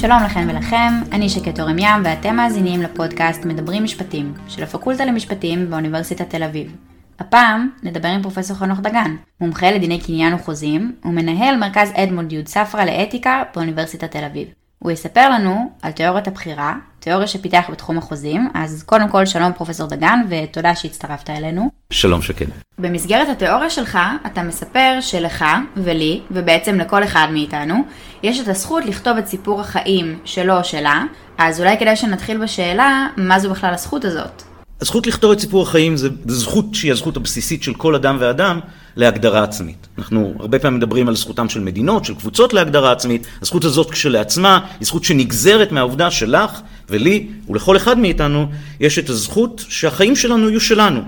שלום 0.00 0.22
לכם 0.24 0.46
ולכם, 0.48 0.92
אני 1.12 1.28
שקט 1.28 1.60
אורם 1.60 1.78
ים 1.78 2.02
ואתם 2.04 2.36
מאזינים 2.36 2.82
לפודקאסט 2.82 3.44
מדברים 3.44 3.84
משפטים 3.84 4.34
של 4.48 4.62
הפקולטה 4.62 5.04
למשפטים 5.04 5.70
באוניברסיטת 5.70 6.30
תל 6.30 6.42
אביב. 6.42 6.76
הפעם 7.18 7.70
נדבר 7.82 8.08
עם 8.08 8.22
פרופסור 8.22 8.56
חנוך 8.56 8.80
דגן, 8.80 9.16
מומחה 9.40 9.70
לדיני 9.70 10.00
קניין 10.00 10.34
וחוזים 10.34 10.96
ומנהל 11.04 11.56
מרכז 11.56 11.92
אדמונד 11.94 12.32
יוד 12.32 12.48
ספרא 12.48 12.84
לאתיקה 12.84 13.42
באוניברסיטת 13.54 14.10
תל 14.10 14.24
אביב. 14.24 14.48
הוא 14.78 14.90
יספר 14.90 15.30
לנו 15.30 15.70
על 15.82 15.92
תיאוריית 15.92 16.28
הבחירה, 16.28 16.74
תיאוריה 17.00 17.26
שפיתח 17.26 17.64
בתחום 17.72 17.98
החוזים, 17.98 18.48
אז 18.54 18.82
קודם 18.82 19.08
כל 19.08 19.26
שלום 19.26 19.52
פרופסור 19.52 19.86
דגן 19.86 20.18
ותודה 20.28 20.74
שהצטרפת 20.74 21.30
אלינו. 21.30 21.70
שלום 21.92 22.22
שקד. 22.22 22.46
במסגרת 22.78 23.28
התיאוריה 23.28 23.70
שלך 23.70 23.98
אתה 24.26 24.42
מספר 24.42 24.98
שלך 25.00 25.44
ולי, 25.76 26.20
ובעצם 26.30 26.78
לכל 26.78 27.04
אחד 27.04 27.28
מאיתנו, 27.32 27.74
יש 28.22 28.40
את 28.40 28.48
הזכות 28.48 28.84
לכתוב 28.84 29.16
את 29.16 29.26
סיפור 29.26 29.60
החיים 29.60 30.18
שלו 30.24 30.58
או 30.58 30.64
שלה, 30.64 31.04
אז 31.38 31.60
אולי 31.60 31.78
כדאי 31.78 31.96
שנתחיל 31.96 32.38
בשאלה, 32.38 33.06
מה 33.16 33.38
זו 33.38 33.50
בכלל 33.50 33.74
הזכות 33.74 34.04
הזאת? 34.04 34.42
הזכות 34.80 35.06
לכתוב 35.06 35.32
את 35.32 35.40
סיפור 35.40 35.62
החיים 35.62 35.96
זה 35.96 36.08
זכות 36.26 36.64
שהיא 36.72 36.92
הזכות 36.92 37.16
הבסיסית 37.16 37.62
של 37.62 37.74
כל 37.74 37.94
אדם 37.94 38.16
ואדם 38.20 38.60
להגדרה 38.96 39.42
עצמית. 39.42 39.88
אנחנו 39.98 40.34
הרבה 40.38 40.58
פעמים 40.58 40.78
מדברים 40.78 41.08
על 41.08 41.16
זכותם 41.16 41.48
של 41.48 41.60
מדינות, 41.60 42.04
של 42.04 42.14
קבוצות 42.14 42.52
להגדרה 42.52 42.92
עצמית. 42.92 43.26
הזכות 43.42 43.64
הזאת 43.64 43.90
כשלעצמה 43.90 44.60
היא 44.80 44.86
זכות 44.86 45.04
שנגזרת 45.04 45.72
מהעובדה 45.72 46.10
שלך 46.10 46.60
ולי 46.88 47.26
ולכל 47.48 47.76
אחד 47.76 47.98
מאיתנו 47.98 48.46
יש 48.80 48.98
את 48.98 49.10
הזכות 49.10 49.64
שהחיים 49.68 50.16
שלנו 50.16 50.48
יהיו 50.48 50.60
שלנו. 50.60 51.00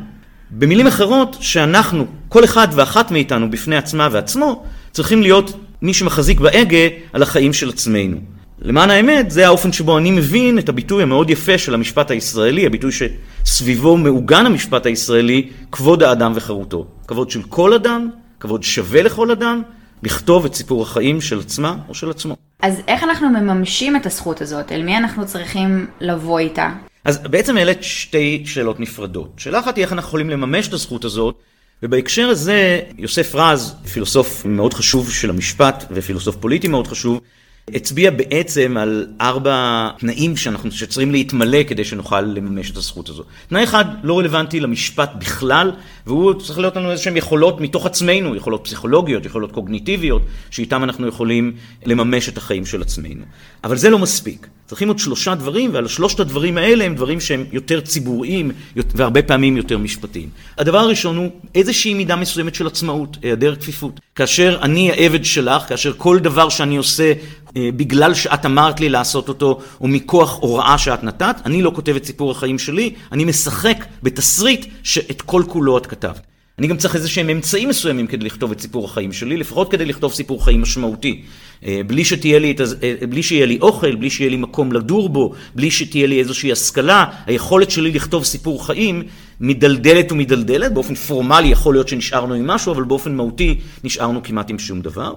במילים 0.51 0.87
אחרות, 0.87 1.37
שאנחנו, 1.41 2.07
כל 2.29 2.45
אחד 2.45 2.69
ואחת 2.73 3.11
מאיתנו 3.11 3.51
בפני 3.51 3.77
עצמה 3.77 4.09
ועצמו, 4.13 4.65
צריכים 4.93 5.23
להיות 5.23 5.53
מי 5.83 5.95
שמחזיק 5.95 6.41
בהגה 6.41 6.79
על 7.13 7.23
החיים 7.23 7.53
של 7.53 7.69
עצמנו. 7.69 8.17
למען 8.65 8.91
האמת, 8.91 9.31
זה 9.31 9.47
האופן 9.47 9.73
שבו 9.73 9.99
אני 9.99 10.11
מבין 10.11 10.59
את 10.59 10.69
הביטוי 10.69 11.03
המאוד 11.03 11.31
יפה 11.31 11.59
של 11.59 11.75
המשפט 11.75 12.11
הישראלי, 12.11 12.67
הביטוי 12.67 12.91
שסביבו 12.93 13.97
מעוגן 13.97 14.47
המשפט 14.47 14.87
הישראלי, 14.87 15.49
כבוד 15.73 16.03
האדם 16.03 16.33
וחירותו. 16.35 16.87
כבוד 17.13 17.31
של 17.31 17.43
כל 17.43 17.75
אדם, 17.75 18.11
כבוד 18.41 18.63
שווה 18.63 19.03
לכל 19.03 19.31
אדם, 19.31 19.63
לכתוב 20.03 20.45
את 20.45 20.55
סיפור 20.55 20.83
החיים 20.83 21.21
של 21.21 21.41
עצמה 21.41 21.77
או 21.89 21.95
של 21.95 22.11
עצמו. 22.11 22.37
אז 22.63 22.83
איך 22.89 23.03
אנחנו 23.03 23.29
מממשים 23.29 23.97
את 23.97 24.07
הזכות 24.07 24.41
הזאת? 24.41 24.73
אל 24.73 24.83
מי 24.83 24.97
אנחנו 24.97 25.27
צריכים 25.27 25.87
לבוא 26.01 26.39
איתה? 26.39 26.71
אז 27.05 27.19
בעצם 27.19 27.57
העלית 27.57 27.83
שתי 27.83 28.43
שאלות 28.47 28.81
נפרדות. 28.81 29.33
שאלה 29.37 29.61
אחת 29.61 29.77
היא 29.77 29.85
איך 29.85 29.93
אנחנו 29.93 30.09
יכולים 30.09 30.31
לממש 30.31 30.69
את 30.69 30.73
הזכות 30.73 31.05
הזאת, 31.05 31.35
ובהקשר 31.83 32.29
הזה 32.29 32.81
יוסף 32.99 33.35
רז, 33.35 33.75
פילוסוף 33.93 34.45
מאוד 34.45 34.75
חשוב 34.75 35.11
של 35.11 35.31
המשפט 35.31 35.85
ופילוסוף 35.91 36.37
פוליטי 36.37 36.69
מאוד 36.69 36.87
חשוב, 36.87 37.21
הצביע 37.69 38.11
בעצם 38.11 38.77
על 38.77 39.07
ארבע 39.21 39.89
תנאים 39.99 40.37
שאנחנו 40.37 40.73
שצריכים 40.73 41.13
להתמלא 41.13 41.63
כדי 41.63 41.85
שנוכל 41.85 42.21
לממש 42.21 42.71
את 42.71 42.77
הזכות 42.77 43.09
הזו. 43.09 43.23
תנאי 43.49 43.65
אחד 43.65 43.85
לא 44.03 44.19
רלוונטי 44.19 44.61
למשפט 44.61 45.11
בכלל, 45.19 45.73
והוא 46.07 46.35
צריך 46.35 46.59
להיות 46.59 46.77
לנו 46.77 46.91
איזשהם 46.91 47.17
יכולות 47.17 47.61
מתוך 47.61 47.87
עצמנו, 47.87 48.37
יכולות 48.37 48.65
פסיכולוגיות, 48.65 49.27
יכולות 49.27 49.53
קוגניטיביות, 49.53 50.23
שאיתם 50.51 50.85
אנחנו 50.85 51.07
יכולים 51.07 51.53
לממש 51.87 52.29
את 52.29 52.37
החיים 52.37 52.67
של 52.67 52.83
עצמנו. 52.83 53.25
אבל 53.65 53.77
זה 53.77 53.91
לא 53.91 53.99
מספיק. 53.99 54.47
צריכים 54.73 54.89
עוד 54.89 54.99
שלושה 54.99 55.35
דברים, 55.35 55.71
ועל 55.75 55.89
שלושת 55.89 56.21
הדברים 56.21 56.59
האלה 56.59 56.85
הם 56.85 56.95
דברים 56.95 57.21
שהם 57.21 57.45
יותר 57.53 57.81
ציבוריים 57.81 58.51
והרבה 58.77 59.23
פעמים 59.23 59.57
יותר 59.57 59.79
משפטיים. 59.79 60.29
הדבר 60.59 60.79
הראשון 60.79 61.17
הוא 61.17 61.31
איזושהי 61.55 61.95
מידה 61.95 62.17
מסוימת 62.17 62.55
של 62.55 62.67
עצמאות, 62.67 63.17
היעדר 63.23 63.55
כפיפות. 63.55 64.01
כאשר 64.15 64.59
אני 64.63 64.91
העבד 64.91 65.25
שלך, 65.25 65.63
כאשר 65.69 65.93
כל 65.97 66.19
דבר 66.19 66.49
שאני 66.49 66.77
עושה 66.77 67.13
אה, 67.57 67.69
בגלל 67.77 68.15
שאת 68.15 68.47
אמרת 68.47 68.81
לי 68.81 68.89
לעשות 68.89 69.29
אותו, 69.29 69.61
או 69.81 69.89
מכוח 69.89 70.39
הוראה 70.41 70.79
שאת 70.79 71.05
נתת, 71.05 71.37
אני 71.45 71.63
לא 71.63 71.73
כותב 71.75 71.97
את 71.97 72.05
סיפור 72.05 72.31
החיים 72.31 72.59
שלי, 72.59 72.95
אני 73.13 73.25
משחק 73.25 73.85
בתסריט 74.03 74.67
שאת 74.83 75.23
כל 75.23 75.43
כולו 75.49 75.79
את 75.79 75.87
כתבת. 75.87 76.27
אני 76.59 76.67
גם 76.67 76.77
צריך 76.77 76.97
איזה 76.97 77.09
שהם 77.09 77.29
אמצעים 77.29 77.69
מסוימים 77.69 78.07
כדי 78.07 78.25
לכתוב 78.25 78.53
את 78.53 78.61
סיפור 78.61 78.85
החיים 78.85 79.13
שלי, 79.13 79.37
לפחות 79.37 79.71
כדי 79.71 79.85
לכתוב 79.85 80.13
סיפור 80.13 80.45
חיים 80.45 80.63
משמעותי. 80.63 81.23
אה, 81.67 81.81
בלי, 81.87 82.05
שתהיה 82.05 82.39
לי 82.39 82.51
את, 82.51 82.61
אה, 82.61 82.95
בלי 83.09 83.23
שיהיה 83.23 83.47
לי 83.47 83.59
אוכל, 83.61 83.95
בלי 83.95 84.11
שיהיה 84.11 84.31
לי 84.31 84.37
מקום 84.37 84.73
לדור 84.73 85.09
בו, 85.09 85.33
בלי 85.55 85.71
שתהיה 85.71 86.07
לי 86.07 86.19
איזושהי 86.19 86.53
השכלה, 86.53 87.05
היכולת 87.27 87.71
שלי 87.71 87.93
לכתוב 87.93 88.25
סיפור 88.25 88.67
חיים 88.67 89.03
מדלדלת 89.41 90.13
ומדלדלת, 90.13 90.75
באופן 90.75 90.95
פורמלי 90.95 91.49
יכול 91.49 91.75
להיות 91.75 91.89
שנשארנו 91.89 92.35
עם 92.35 92.47
משהו, 92.47 92.73
אבל 92.73 92.85
באופן 92.85 93.15
מהותי 93.15 93.59
נשארנו 93.85 94.23
כמעט 94.23 94.51
עם 94.51 94.59
שום 94.59 94.81
דבר. 94.81 95.13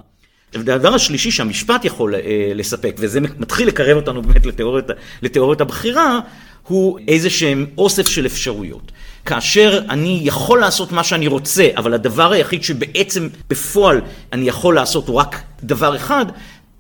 והדבר 0.54 0.94
השלישי 0.94 1.32
שהמשפט 1.32 1.86
יכול 1.86 2.16
אה, 2.16 2.52
לספק, 2.56 2.96
וזה 3.00 3.20
מתחיל 3.22 3.68
לקרב 3.68 3.98
אותנו 3.98 4.22
באמת 4.26 4.46
לתיאוריית, 4.46 4.86
לתיאוריית 5.22 5.62
הבחירה, 5.62 6.20
הוא 6.68 7.00
איזה 7.08 7.30
שהם 7.30 7.66
אוסף 7.78 8.08
של 8.08 8.26
אפשרויות. 8.26 8.92
כאשר 9.26 9.80
אני 9.90 10.20
יכול 10.24 10.60
לעשות 10.60 10.92
מה 10.92 11.04
שאני 11.04 11.28
רוצה, 11.28 11.68
אבל 11.78 11.94
הדבר 11.94 12.32
היחיד 12.32 12.64
שבעצם 12.64 13.28
בפועל 13.50 14.02
אני 14.34 14.48
יכול 14.48 14.76
לעשות 14.76 15.08
הוא 15.08 15.16
רק 15.16 15.42
דבר 15.64 15.96
אחד, 15.96 16.26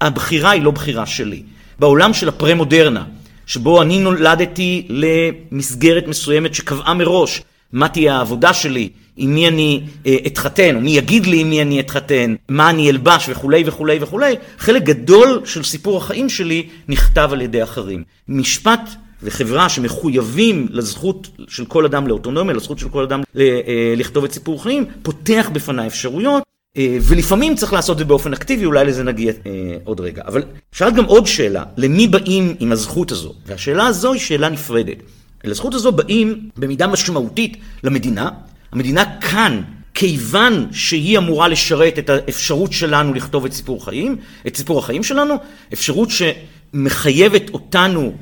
הבחירה 0.01 0.51
היא 0.51 0.61
לא 0.61 0.71
בחירה 0.71 1.05
שלי. 1.05 1.43
בעולם 1.79 2.13
של 2.13 2.29
הפרה-מודרנה, 2.29 3.03
שבו 3.45 3.81
אני 3.81 3.99
נולדתי 3.99 4.87
למסגרת 4.89 6.07
מסוימת 6.07 6.55
שקבעה 6.55 6.93
מראש 6.93 7.41
מה 7.73 7.87
תהיה 7.87 8.15
העבודה 8.15 8.53
שלי, 8.53 8.89
עם 9.17 9.35
מי 9.35 9.47
אני 9.47 9.81
אה, 10.05 10.17
אתחתן, 10.27 10.75
או 10.75 10.81
מי 10.81 10.91
יגיד 10.91 11.25
לי 11.25 11.39
עם 11.39 11.49
מי 11.49 11.61
אני 11.61 11.79
אתחתן, 11.79 12.35
מה 12.49 12.69
אני 12.69 12.89
אלבש 12.89 13.29
וכולי 13.29 13.63
וכולי 13.65 13.97
וכולי, 14.01 14.35
חלק 14.57 14.83
גדול 14.83 15.41
של 15.45 15.63
סיפור 15.63 15.97
החיים 15.97 16.29
שלי 16.29 16.67
נכתב 16.87 17.29
על 17.31 17.41
ידי 17.41 17.63
אחרים. 17.63 18.03
משפט 18.27 18.89
וחברה 19.23 19.69
שמחויבים 19.69 20.67
לזכות 20.71 21.27
של 21.47 21.65
כל 21.65 21.85
אדם 21.85 22.07
לאוטונומיה, 22.07 22.55
לזכות 22.55 22.79
של 22.79 22.89
כל 22.89 23.03
אדם 23.03 23.23
אה, 23.37 23.93
לכתוב 23.97 24.23
את 24.23 24.31
סיפור 24.31 24.63
חיים, 24.63 24.85
פותח 25.03 25.49
בפניי 25.53 25.87
אפשרויות, 25.87 26.43
אה, 26.77 26.97
ולפעמים 27.01 27.55
צריך 27.55 27.73
לעשות 27.73 27.93
את 27.93 27.99
זה 27.99 28.05
באופן 28.05 28.33
אקטיבי, 28.33 28.65
אולי 28.65 28.85
לזה 28.85 29.03
נגיע 29.03 29.31
אה, 29.45 29.51
עוד 29.83 29.99
רגע. 29.99 30.21
אבל 30.25 30.43
שאלת 30.71 30.93
גם 30.93 31.05
עוד 31.05 31.27
שאלה, 31.27 31.63
למי 31.77 32.07
באים 32.07 32.55
עם 32.59 32.71
הזכות 32.71 33.11
הזו? 33.11 33.33
והשאלה 33.45 33.87
הזו 33.87 34.13
היא 34.13 34.21
שאלה 34.21 34.49
נפרדת. 34.49 34.97
לזכות 35.43 35.73
הזו 35.73 35.91
באים 35.91 36.49
במידה 36.57 36.87
משמעותית 36.87 37.57
למדינה. 37.83 38.29
המדינה 38.71 39.19
כאן 39.19 39.61
כיוון 39.93 40.67
שהיא 40.71 41.17
אמורה 41.17 41.47
לשרת 41.47 41.99
את 41.99 42.09
האפשרות 42.09 42.73
שלנו 42.73 43.13
לכתוב 43.13 43.45
את 43.45 43.53
סיפור 43.53 43.85
חיים, 43.85 44.15
את 44.47 44.57
סיפור 44.57 44.79
החיים 44.79 45.03
שלנו, 45.03 45.35
אפשרות 45.73 46.09
שמחייבת 46.11 47.49
אותנו 47.49 48.13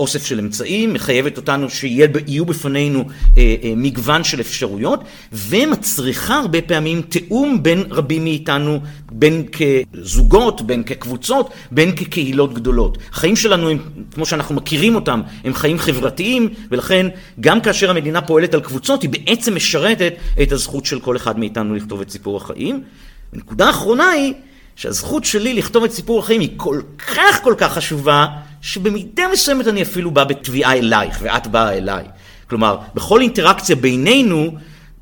לאוסף 0.00 0.26
של 0.26 0.38
אמצעים, 0.38 0.92
מחייבת 0.92 1.36
אותנו 1.36 1.70
שיהיו 1.70 2.44
בפנינו 2.46 3.04
אה, 3.38 3.54
אה, 3.62 3.72
מגוון 3.76 4.24
של 4.24 4.40
אפשרויות, 4.40 5.04
ומצריכה 5.32 6.38
הרבה 6.38 6.62
פעמים 6.62 7.02
תיאום 7.02 7.62
בין 7.62 7.82
רבים 7.90 8.24
מאיתנו, 8.24 8.80
בין 9.12 9.44
כזוגות, 9.52 10.62
בין 10.62 10.82
כקבוצות, 10.82 11.50
בין 11.70 11.96
כקהילות 11.96 12.54
גדולות. 12.54 12.98
החיים 13.10 13.36
שלנו, 13.36 13.70
הם, 13.70 13.78
כמו 14.14 14.26
שאנחנו 14.26 14.54
מכירים 14.54 14.94
אותם, 14.94 15.20
הם 15.44 15.54
חיים 15.54 15.78
חברתיים, 15.78 16.48
ולכן 16.70 17.06
גם 17.40 17.60
כאשר 17.60 17.90
המדינה 17.90 18.20
פועלת 18.20 18.54
על 18.54 18.60
קבוצות, 18.60 19.02
היא 19.02 19.10
בעצם 19.10 19.56
משרתת 19.56 20.14
את 20.42 20.52
הזכות 20.52 20.86
של 20.86 21.00
כל 21.00 21.16
אחד 21.16 21.38
מאיתנו 21.38 21.74
לכתוב 21.74 22.00
את 22.00 22.10
סיפור 22.10 22.36
החיים. 22.36 22.82
ונקודה 23.32 23.70
אחרונה 23.70 24.10
היא 24.10 24.34
שהזכות 24.78 25.24
שלי 25.24 25.54
לכתוב 25.54 25.84
את 25.84 25.92
סיפור 25.92 26.18
החיים 26.18 26.40
היא 26.40 26.50
כל 26.56 26.80
כך 26.98 27.42
כל 27.42 27.54
כך 27.58 27.72
חשובה, 27.72 28.26
שבמידה 28.62 29.22
מסוימת 29.32 29.66
אני 29.66 29.82
אפילו 29.82 30.10
בא 30.10 30.24
בתביעה 30.24 30.72
אלייך, 30.72 31.18
ואת 31.22 31.46
באה 31.46 31.72
אליי. 31.72 32.04
כלומר, 32.50 32.78
בכל 32.94 33.20
אינטראקציה 33.20 33.76
בינינו, 33.76 34.50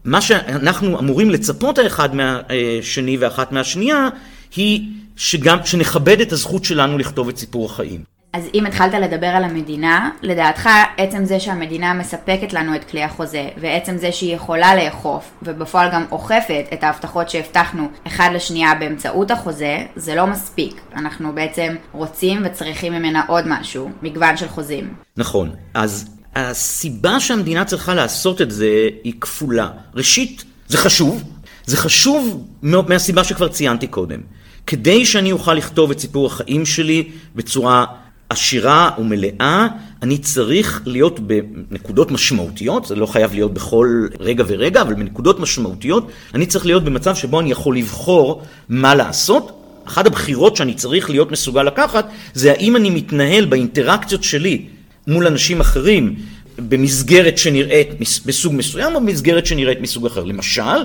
מה 0.04 0.20
שאנחנו 0.20 0.98
אמורים 0.98 1.30
לצפות 1.30 1.78
האחד 1.78 2.08
מהשני 2.14 3.16
ואחת 3.16 3.52
מהשנייה, 3.52 4.08
היא 4.56 4.88
שגם, 5.16 5.58
שנכבד 5.64 6.20
את 6.20 6.32
הזכות 6.32 6.64
שלנו 6.64 6.98
לכתוב 6.98 7.28
את 7.28 7.36
סיפור 7.36 7.66
החיים. 7.66 8.15
אז 8.36 8.44
אם 8.54 8.66
התחלת 8.66 8.94
לדבר 8.94 9.26
על 9.26 9.44
המדינה, 9.44 10.10
לדעתך 10.22 10.68
עצם 10.96 11.24
זה 11.24 11.40
שהמדינה 11.40 11.94
מספקת 11.94 12.52
לנו 12.52 12.74
את 12.76 12.84
כלי 12.84 13.02
החוזה, 13.02 13.48
ועצם 13.60 13.96
זה 13.98 14.12
שהיא 14.12 14.34
יכולה 14.34 14.84
לאכוף, 14.84 15.30
ובפועל 15.42 15.90
גם 15.92 16.04
אוכפת 16.12 16.64
את 16.72 16.84
ההבטחות 16.84 17.30
שהבטחנו 17.30 17.88
אחד 18.06 18.30
לשנייה 18.34 18.74
באמצעות 18.74 19.30
החוזה, 19.30 19.78
זה 19.96 20.14
לא 20.14 20.26
מספיק. 20.26 20.80
אנחנו 20.96 21.32
בעצם 21.32 21.74
רוצים 21.92 22.42
וצריכים 22.44 22.92
ממנה 22.92 23.22
עוד 23.28 23.44
משהו, 23.48 23.90
מגוון 24.02 24.36
של 24.36 24.48
חוזים. 24.48 24.94
נכון. 25.16 25.50
אז 25.74 26.08
הסיבה 26.34 27.20
שהמדינה 27.20 27.64
צריכה 27.64 27.94
לעשות 27.94 28.40
את 28.40 28.50
זה 28.50 28.88
היא 29.04 29.14
כפולה. 29.20 29.68
ראשית, 29.94 30.44
זה 30.68 30.78
חשוב. 30.78 31.22
זה 31.66 31.76
חשוב 31.76 32.46
מהסיבה 32.62 33.24
שכבר 33.24 33.48
ציינתי 33.48 33.86
קודם. 33.86 34.20
כדי 34.66 35.06
שאני 35.06 35.32
אוכל 35.32 35.54
לכתוב 35.54 35.90
את 35.90 35.98
סיפור 35.98 36.26
החיים 36.26 36.66
שלי 36.66 37.08
בצורה 37.34 37.84
עשירה 38.28 38.90
ומלאה, 38.98 39.66
אני 40.02 40.18
צריך 40.18 40.82
להיות 40.86 41.20
בנקודות 41.20 42.10
משמעותיות, 42.10 42.86
זה 42.86 42.94
לא 42.94 43.06
חייב 43.06 43.34
להיות 43.34 43.54
בכל 43.54 44.06
רגע 44.20 44.44
ורגע, 44.46 44.82
אבל 44.82 44.94
בנקודות 44.94 45.40
משמעותיות, 45.40 46.08
אני 46.34 46.46
צריך 46.46 46.66
להיות 46.66 46.84
במצב 46.84 47.14
שבו 47.14 47.40
אני 47.40 47.50
יכול 47.50 47.76
לבחור 47.76 48.42
מה 48.68 48.94
לעשות, 48.94 49.62
אחת 49.88 50.06
הבחירות 50.06 50.56
שאני 50.56 50.74
צריך 50.74 51.10
להיות 51.10 51.30
מסוגל 51.30 51.62
לקחת, 51.62 52.08
זה 52.34 52.52
האם 52.52 52.76
אני 52.76 52.90
מתנהל 52.90 53.44
באינטראקציות 53.44 54.24
שלי 54.24 54.66
מול 55.06 55.26
אנשים 55.26 55.60
אחרים 55.60 56.14
במסגרת 56.58 57.38
שנראית 57.38 57.88
בסוג 58.26 58.54
מסוים 58.54 58.94
או 58.94 59.00
במסגרת 59.00 59.46
שנראית 59.46 59.80
מסוג 59.80 60.06
אחר. 60.06 60.24
למשל, 60.24 60.84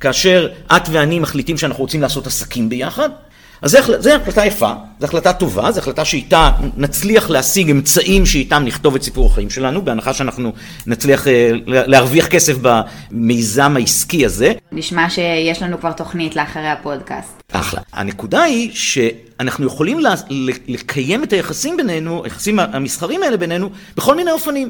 כאשר 0.00 0.48
את 0.76 0.82
ואני 0.90 1.18
מחליטים 1.18 1.58
שאנחנו 1.58 1.82
רוצים 1.82 2.02
לעשות 2.02 2.26
עסקים 2.26 2.68
ביחד, 2.68 3.10
אז 3.62 3.76
זו 3.98 4.10
החלטה 4.10 4.46
יפה, 4.46 4.72
זו 5.00 5.06
החלטה 5.06 5.32
טובה, 5.32 5.72
זו 5.72 5.80
החלטה 5.80 6.04
שאיתה 6.04 6.50
נצליח 6.76 7.30
להשיג 7.30 7.70
אמצעים 7.70 8.26
שאיתם 8.26 8.62
נכתוב 8.64 8.94
את 8.94 9.02
סיפור 9.02 9.26
החיים 9.26 9.50
שלנו, 9.50 9.82
בהנחה 9.84 10.14
שאנחנו 10.14 10.52
נצליח 10.86 11.28
אה, 11.28 11.50
להרוויח 11.66 12.26
כסף 12.26 12.56
במיזם 12.62 13.76
העסקי 13.76 14.26
הזה. 14.26 14.52
נשמע 14.72 15.10
שיש 15.10 15.62
לנו 15.62 15.80
כבר 15.80 15.92
תוכנית 15.92 16.36
לאחרי 16.36 16.68
הפודקאסט. 16.68 17.42
אחלה. 17.52 17.80
הנקודה 17.92 18.42
היא 18.42 18.70
שאנחנו 18.72 19.66
יכולים 19.66 20.00
לקיים 20.68 21.24
את 21.24 21.32
היחסים 21.32 21.76
בינינו, 21.76 22.24
היחסים 22.24 22.58
המסחרים 22.58 23.22
האלה 23.22 23.36
בינינו, 23.36 23.70
בכל 23.96 24.16
מיני 24.16 24.30
אופנים. 24.30 24.68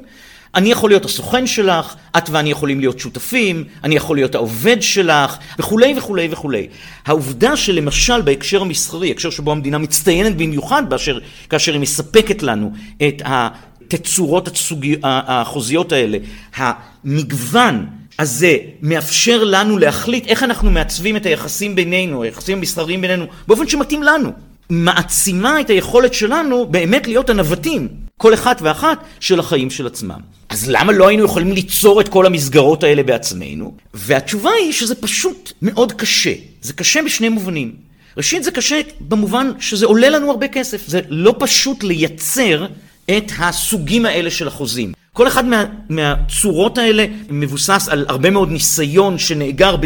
אני 0.54 0.70
יכול 0.70 0.90
להיות 0.90 1.04
הסוכן 1.04 1.46
שלך, 1.46 1.94
את 2.18 2.30
ואני 2.30 2.50
יכולים 2.50 2.80
להיות 2.80 2.98
שותפים, 2.98 3.64
אני 3.84 3.96
יכול 3.96 4.16
להיות 4.16 4.34
העובד 4.34 4.82
שלך, 4.82 5.36
וכולי 5.58 5.94
וכולי 5.96 6.28
וכולי. 6.30 6.66
העובדה 7.06 7.56
שלמשל 7.56 8.20
בהקשר 8.20 8.62
המסחרי, 8.62 9.10
הקשר 9.10 9.30
שבו 9.30 9.52
המדינה 9.52 9.78
מצטיינת 9.78 10.36
במיוחד 10.36 10.90
באשר, 10.90 11.18
כאשר 11.50 11.72
היא 11.72 11.80
מספקת 11.80 12.42
לנו 12.42 12.72
את 13.08 13.22
התצורות 13.24 14.48
הצוגי, 14.48 14.96
החוזיות 15.02 15.92
האלה, 15.92 16.18
המגוון 16.56 17.86
הזה 18.18 18.56
מאפשר 18.82 19.44
לנו 19.44 19.78
להחליט 19.78 20.26
איך 20.26 20.42
אנחנו 20.42 20.70
מעצבים 20.70 21.16
את 21.16 21.26
היחסים 21.26 21.74
בינינו, 21.74 22.22
היחסים 22.22 22.58
המסחריים 22.58 23.00
בינינו, 23.00 23.26
באופן 23.48 23.68
שמתאים 23.68 24.02
לנו. 24.02 24.32
מעצימה 24.70 25.60
את 25.60 25.70
היכולת 25.70 26.14
שלנו 26.14 26.66
באמת 26.66 27.06
להיות 27.06 27.30
הנווטים, 27.30 27.88
כל 28.20 28.34
אחת 28.34 28.62
ואחת, 28.62 29.04
של 29.20 29.40
החיים 29.40 29.70
של 29.70 29.86
עצמם. 29.86 30.20
אז 30.48 30.70
למה 30.70 30.92
לא 30.92 31.08
היינו 31.08 31.24
יכולים 31.24 31.52
ליצור 31.52 32.00
את 32.00 32.08
כל 32.08 32.26
המסגרות 32.26 32.84
האלה 32.84 33.02
בעצמנו? 33.02 33.74
והתשובה 33.94 34.50
היא 34.50 34.72
שזה 34.72 34.94
פשוט 34.94 35.52
מאוד 35.62 35.92
קשה. 35.92 36.32
זה 36.62 36.72
קשה 36.72 37.02
בשני 37.02 37.28
מובנים. 37.28 37.72
ראשית, 38.16 38.44
זה 38.44 38.50
קשה 38.50 38.80
במובן 39.00 39.50
שזה 39.60 39.86
עולה 39.86 40.08
לנו 40.08 40.30
הרבה 40.30 40.48
כסף. 40.48 40.86
זה 40.86 41.00
לא 41.08 41.34
פשוט 41.38 41.82
לייצר 41.82 42.66
את 43.10 43.32
הסוגים 43.38 44.06
האלה 44.06 44.30
של 44.30 44.48
החוזים. 44.48 44.92
כל 45.12 45.28
אחד 45.28 45.44
מה, 45.44 45.64
מהצורות 45.88 46.78
האלה 46.78 47.06
מבוסס 47.30 47.88
על 47.90 48.04
הרבה 48.08 48.30
מאוד 48.30 48.50
ניסיון 48.50 49.18
שנאגר 49.18 49.76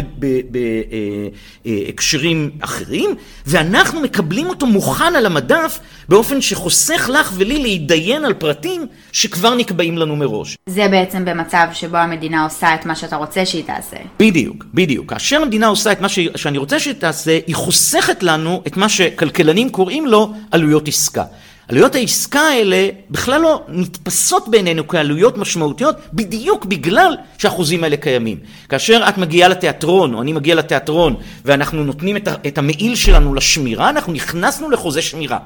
בהקשרים 1.65 2.37
אה, 2.37 2.59
אה, 2.61 2.65
אחרים, 2.65 3.15
ואנחנו 3.45 4.01
מקבלים 4.01 4.49
אותו 4.49 4.65
מוכן 4.65 5.15
על 5.15 5.25
המדף 5.25 5.79
באופן 6.09 6.41
שחוסך 6.41 7.09
לך 7.13 7.31
ולי 7.35 7.61
להתדיין 7.61 8.25
על 8.25 8.33
פרטים 8.33 8.87
שכבר 9.11 9.55
נקבעים 9.55 9.97
לנו 9.97 10.15
מראש. 10.15 10.57
זה 10.69 10.87
בעצם 10.87 11.25
במצב 11.25 11.67
שבו 11.73 11.97
המדינה 11.97 12.43
עושה 12.43 12.75
את 12.75 12.85
מה 12.85 12.95
שאתה 12.95 13.15
רוצה 13.15 13.45
שהיא 13.45 13.63
תעשה. 13.63 13.97
בדיוק, 14.19 14.65
בדיוק. 14.73 15.09
כאשר 15.09 15.41
המדינה 15.41 15.67
עושה 15.67 15.91
את 15.91 16.01
מה 16.01 16.09
ש... 16.09 16.19
שאני 16.35 16.57
רוצה 16.57 16.79
שהיא 16.79 16.93
תעשה, 16.93 17.39
היא 17.47 17.55
חוסכת 17.55 18.23
לנו 18.23 18.61
את 18.67 18.77
מה 18.77 18.89
שכלכלנים 18.89 19.69
קוראים 19.69 20.05
לו 20.07 20.33
עלויות 20.51 20.87
עסקה. 20.87 21.23
עלויות 21.67 21.95
העסקה 21.95 22.39
האלה 22.39 22.89
בכלל 23.09 23.41
לא 23.41 23.63
נתפסות 23.67 24.47
בעינינו 24.47 24.87
כעלויות 24.87 25.37
משמעותיות 25.37 25.95
בדיוק 26.13 26.65
בגלל 26.65 27.15
שהחוזים 27.37 27.83
האלה 27.83 27.97
קיימים. 27.97 28.37
כאשר 28.69 29.05
את 29.09 29.17
מגיעה 29.17 29.49
לתיאטרון 29.49 30.13
או 30.13 30.21
אני 30.21 30.33
מגיע 30.33 30.55
לתיאטרון 30.55 31.15
ואנחנו 31.45 31.83
נותנים 31.83 32.17
את 32.17 32.57
המעיל 32.57 32.95
שלנו 32.95 33.33
לשמירה, 33.33 33.89
אנחנו 33.89 34.13
נכנסנו 34.13 34.69
לחוזה 34.69 35.01
שמירה. 35.01 35.37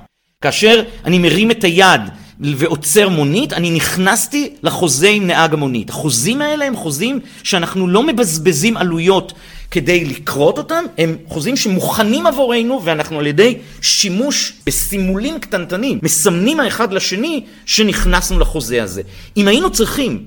כאשר 0.44 0.84
אני 1.06 1.20
מרים 1.20 1.52
את 1.52 1.64
היד 1.64 2.02
ועוצר 2.40 3.10
מונית, 3.10 3.54
אני 3.54 3.72
נכנסתי 3.72 4.54
לחוזה 4.64 5.10
עם 5.10 5.28
נהג 5.28 5.54
המונית. 5.54 5.90
החוזים 5.90 6.42
האלה 6.42 6.66
הם 6.66 6.76
חוזים 6.76 7.20
שאנחנו 7.44 7.88
לא 7.88 8.04
מבזבזים 8.04 8.78
עלויות 8.78 9.34
כדי 9.72 10.06
לקרות 10.06 10.58
אותם, 10.58 10.84
הם 10.98 11.18
חוזים 11.28 11.56
שמוכנים 11.56 12.28
עבורנו 12.28 12.82
ואנחנו 12.84 13.20
על 13.20 13.28
ידי 13.28 13.58
שימוש 13.82 14.54
בסימולים 14.66 15.40
קטנטנים 15.40 16.00
מסמנים 16.04 16.60
האחד 16.60 16.94
לשני 16.94 17.46
שנכנסנו 17.66 18.40
לחוזה 18.40 18.84
הזה. 18.84 19.02
אם 19.38 19.48
היינו 19.48 19.72
צריכים 19.72 20.26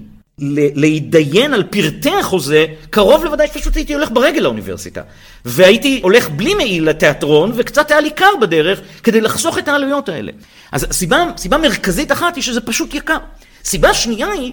להתדיין 0.75 1.55
על 1.55 1.63
פרטי 1.63 2.11
החוזה, 2.21 2.67
קרוב 2.91 3.25
לוודאי 3.25 3.47
שפשוט 3.47 3.77
הייתי 3.77 3.95
הולך 3.95 4.11
ברגל 4.11 4.41
לאוניברסיטה. 4.41 5.03
והייתי 5.45 6.01
הולך 6.03 6.31
בלי 6.31 6.55
מעיל 6.55 6.89
לתיאטרון, 6.89 7.53
וקצת 7.55 7.91
היה 7.91 8.01
לי 8.01 8.11
קר 8.11 8.31
בדרך, 8.41 8.81
כדי 9.03 9.21
לחסוך 9.21 9.59
את 9.59 9.69
העלויות 9.69 10.09
האלה. 10.09 10.33
אז 10.73 10.87
סיבה, 10.93 11.25
סיבה 11.37 11.59
מרכזית 11.59 12.13
אחת 12.13 12.37
היא 12.37 12.45
שזה 12.45 12.61
פשוט 12.61 12.95
יקר. 12.95 13.17
סיבה 13.65 13.95
שנייה 13.95 14.31
היא 14.31 14.53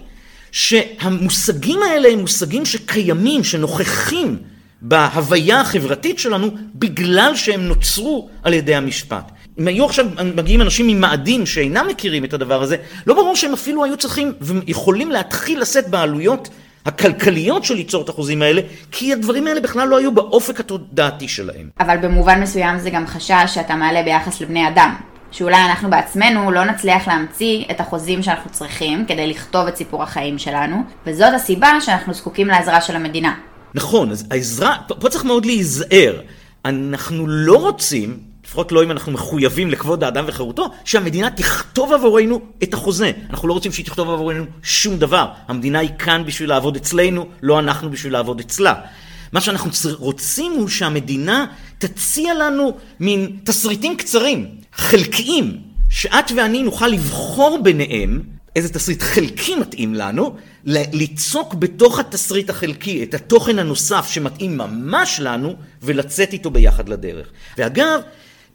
שהמושגים 0.52 1.80
האלה 1.84 2.10
הם 2.10 2.20
מושגים 2.20 2.66
שקיימים, 2.66 3.44
שנוכחים 3.44 4.38
בהוויה 4.82 5.62
החברתית 5.62 6.20
שלנו, 6.20 6.48
בגלל 6.76 7.36
שהם 7.36 7.62
נוצרו 7.62 8.30
על 8.44 8.54
ידי 8.54 8.76
המשפט. 8.76 9.32
אם 9.60 9.68
היו 9.68 9.86
עכשיו 9.86 10.06
מגיעים 10.36 10.62
אנשים 10.62 10.88
ממאדים 10.88 11.46
שאינם 11.46 11.88
מכירים 11.90 12.26
את 12.26 12.34
הדבר 12.34 12.62
הזה, 12.62 12.78
לא 13.08 13.14
ברור 13.14 13.36
שהם 13.36 13.54
אפילו 13.54 13.84
היו 13.84 13.98
צריכים 13.98 14.34
ויכולים 14.42 15.12
להתחיל 15.12 15.62
לשאת 15.62 15.88
בעלויות 15.90 16.50
הכלכליות 16.86 17.64
של 17.64 17.74
ליצור 17.74 18.04
את 18.04 18.10
החוזים 18.10 18.42
האלה, 18.42 18.62
כי 18.92 19.14
הדברים 19.14 19.48
האלה 19.48 19.62
בכלל 19.62 19.88
לא 19.88 19.98
היו 19.98 20.12
באופק 20.12 20.60
התודעתי 20.60 21.28
שלהם. 21.28 21.70
אבל 21.80 21.98
במובן 21.98 22.42
מסוים 22.42 22.80
זה 22.80 22.90
גם 22.90 23.08
חשש 23.08 23.46
שאתה 23.46 23.76
מעלה 23.76 24.04
ביחס 24.04 24.42
לבני 24.42 24.68
אדם. 24.68 24.96
שאולי 25.32 25.66
אנחנו 25.66 25.90
בעצמנו 25.90 26.52
לא 26.52 26.66
נצליח 26.66 27.08
להמציא 27.08 27.64
את 27.72 27.80
החוזים 27.80 28.24
שאנחנו 28.24 28.50
צריכים 28.50 29.06
כדי 29.06 29.28
לכתוב 29.28 29.68
את 29.68 29.76
סיפור 29.76 30.04
החיים 30.04 30.38
שלנו, 30.38 30.84
וזאת 31.06 31.34
הסיבה 31.34 31.70
שאנחנו 31.82 32.14
זקוקים 32.14 32.48
לעזרה 32.48 32.82
של 32.82 32.96
המדינה. 32.96 33.34
נכון, 33.74 34.12
אז 34.12 34.26
העזרה, 34.32 34.76
פה 35.00 35.10
צריך 35.10 35.26
מאוד 35.26 35.46
להיזהר. 35.46 36.22
אנחנו 36.66 37.28
לא 37.28 37.58
רוצים 37.58 38.20
לפחות 38.50 38.72
לא 38.72 38.84
אם 38.84 38.92
אנחנו 38.92 39.12
מחויבים 39.12 39.72
לכבוד 39.72 40.04
האדם 40.04 40.26
וחירותו, 40.28 40.70
שהמדינה 40.86 41.30
תכתוב 41.30 41.94
עבורנו 41.94 42.42
את 42.64 42.74
החוזה. 42.74 43.12
אנחנו 43.30 43.48
לא 43.48 43.54
רוצים 43.54 43.72
שהיא 43.72 43.86
תכתוב 43.86 44.10
עבורנו 44.10 44.46
שום 44.64 44.98
דבר. 44.98 45.28
המדינה 45.48 45.80
היא 45.80 45.90
כאן 46.00 46.24
בשביל 46.26 46.50
לעבוד 46.50 46.76
אצלנו, 46.76 47.26
לא 47.42 47.60
אנחנו 47.60 47.90
בשביל 47.90 48.14
לעבוד 48.14 48.40
אצלה. 48.40 48.74
מה 49.32 49.42
שאנחנו 49.42 49.72
רוצים 49.98 50.52
הוא 50.52 50.68
שהמדינה 50.68 51.46
תציע 51.78 52.34
לנו 52.34 52.78
מין 53.00 53.38
תסריטים 53.44 53.98
קצרים, 53.98 54.48
חלקיים, 54.74 55.58
שאת 55.90 56.32
ואני 56.36 56.64
נוכל 56.64 56.88
לבחור 56.88 57.60
ביניהם 57.64 58.22
איזה 58.60 58.74
תסריט 58.74 59.02
חלקי 59.02 59.56
מתאים 59.56 59.96
לנו, 59.96 60.36
ליצוק 60.66 61.54
בתוך 61.54 62.00
התסריט 62.00 62.50
החלקי 62.50 63.04
את 63.04 63.14
התוכן 63.14 63.60
הנוסף 63.60 64.10
שמתאים 64.10 64.58
ממש 64.58 65.20
לנו, 65.24 65.54
ולצאת 65.84 66.34
איתו 66.34 66.50
ביחד 66.50 66.90
לדרך. 66.90 67.28
ואגב, 67.58 68.02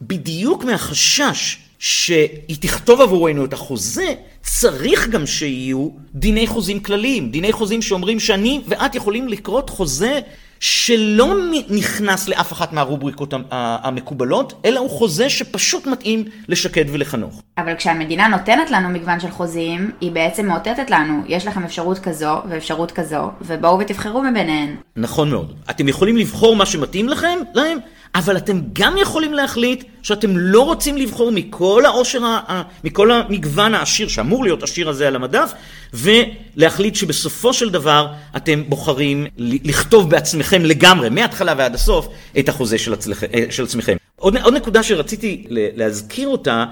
בדיוק 0.02 0.64
מהחשש 0.64 1.58
שהיא 1.78 2.56
תכתוב 2.60 3.00
עבורנו 3.00 3.44
את 3.44 3.52
החוזה, 3.52 4.14
צריך 4.42 5.08
גם 5.08 5.26
שיהיו 5.26 5.88
דיני 6.14 6.46
חוזים 6.46 6.80
כלליים. 6.80 7.30
דיני 7.30 7.52
חוזים 7.52 7.82
שאומרים 7.82 8.20
שאני 8.20 8.60
ואת 8.68 8.94
יכולים 8.94 9.28
לקרות 9.28 9.70
חוזה 9.70 10.20
שלא 10.64 11.34
נכנס 11.70 12.28
לאף 12.28 12.52
אחת 12.52 12.72
מהרובריקות 12.72 13.34
המקובלות, 13.50 14.60
אלא 14.64 14.80
הוא 14.80 14.90
חוזה 14.90 15.30
שפשוט 15.30 15.86
מתאים 15.86 16.24
לשקד 16.48 16.84
ולחנוך. 16.88 17.42
אבל 17.58 17.74
כשהמדינה 17.74 18.28
נותנת 18.28 18.70
לנו 18.70 18.88
מגוון 18.88 19.20
של 19.20 19.30
חוזים, 19.30 19.90
היא 20.00 20.12
בעצם 20.12 20.46
מאותתת 20.46 20.90
לנו, 20.90 21.22
יש 21.26 21.46
לכם 21.46 21.64
אפשרות 21.64 21.98
כזו 21.98 22.40
ואפשרות 22.48 22.90
כזו, 22.90 23.30
ובואו 23.40 23.78
ותבחרו 23.78 24.22
מביניהן. 24.22 24.76
נכון 24.96 25.30
מאוד. 25.30 25.54
אתם 25.70 25.88
יכולים 25.88 26.16
לבחור 26.16 26.56
מה 26.56 26.66
שמתאים 26.66 27.08
לכם, 27.08 27.38
להם, 27.54 27.78
אבל 28.14 28.36
אתם 28.36 28.60
גם 28.72 28.96
יכולים 28.96 29.32
להחליט 29.32 29.84
שאתם 30.02 30.36
לא 30.36 30.60
רוצים 30.60 30.96
לבחור 30.96 31.32
מכל 31.32 31.82
העושר, 31.86 32.38
מכל 32.84 33.10
המגוון 33.10 33.74
העשיר, 33.74 34.08
שאמור 34.08 34.44
להיות 34.44 34.62
עשיר 34.62 34.88
הזה 34.88 35.08
על 35.08 35.16
המדף, 35.16 35.52
ולהחליט 35.94 36.94
שבסופו 36.94 37.52
של 37.52 37.70
דבר 37.70 38.12
אתם 38.36 38.62
בוחרים 38.68 39.26
לכתוב 39.38 40.10
בעצמכם 40.10 40.64
לגמרי, 40.64 41.10
מההתחלה 41.10 41.54
ועד 41.58 41.74
הסוף, 41.74 42.08
את 42.38 42.48
החוזה 42.48 42.78
של, 42.78 42.92
עצלכם, 42.92 43.26
אה, 43.34 43.44
של 43.50 43.64
עצמכם. 43.64 43.96
עוד, 44.16 44.36
עוד 44.36 44.54
נקודה 44.54 44.82
שרציתי 44.82 45.44
להזכיר 45.48 46.28
אותה, 46.28 46.64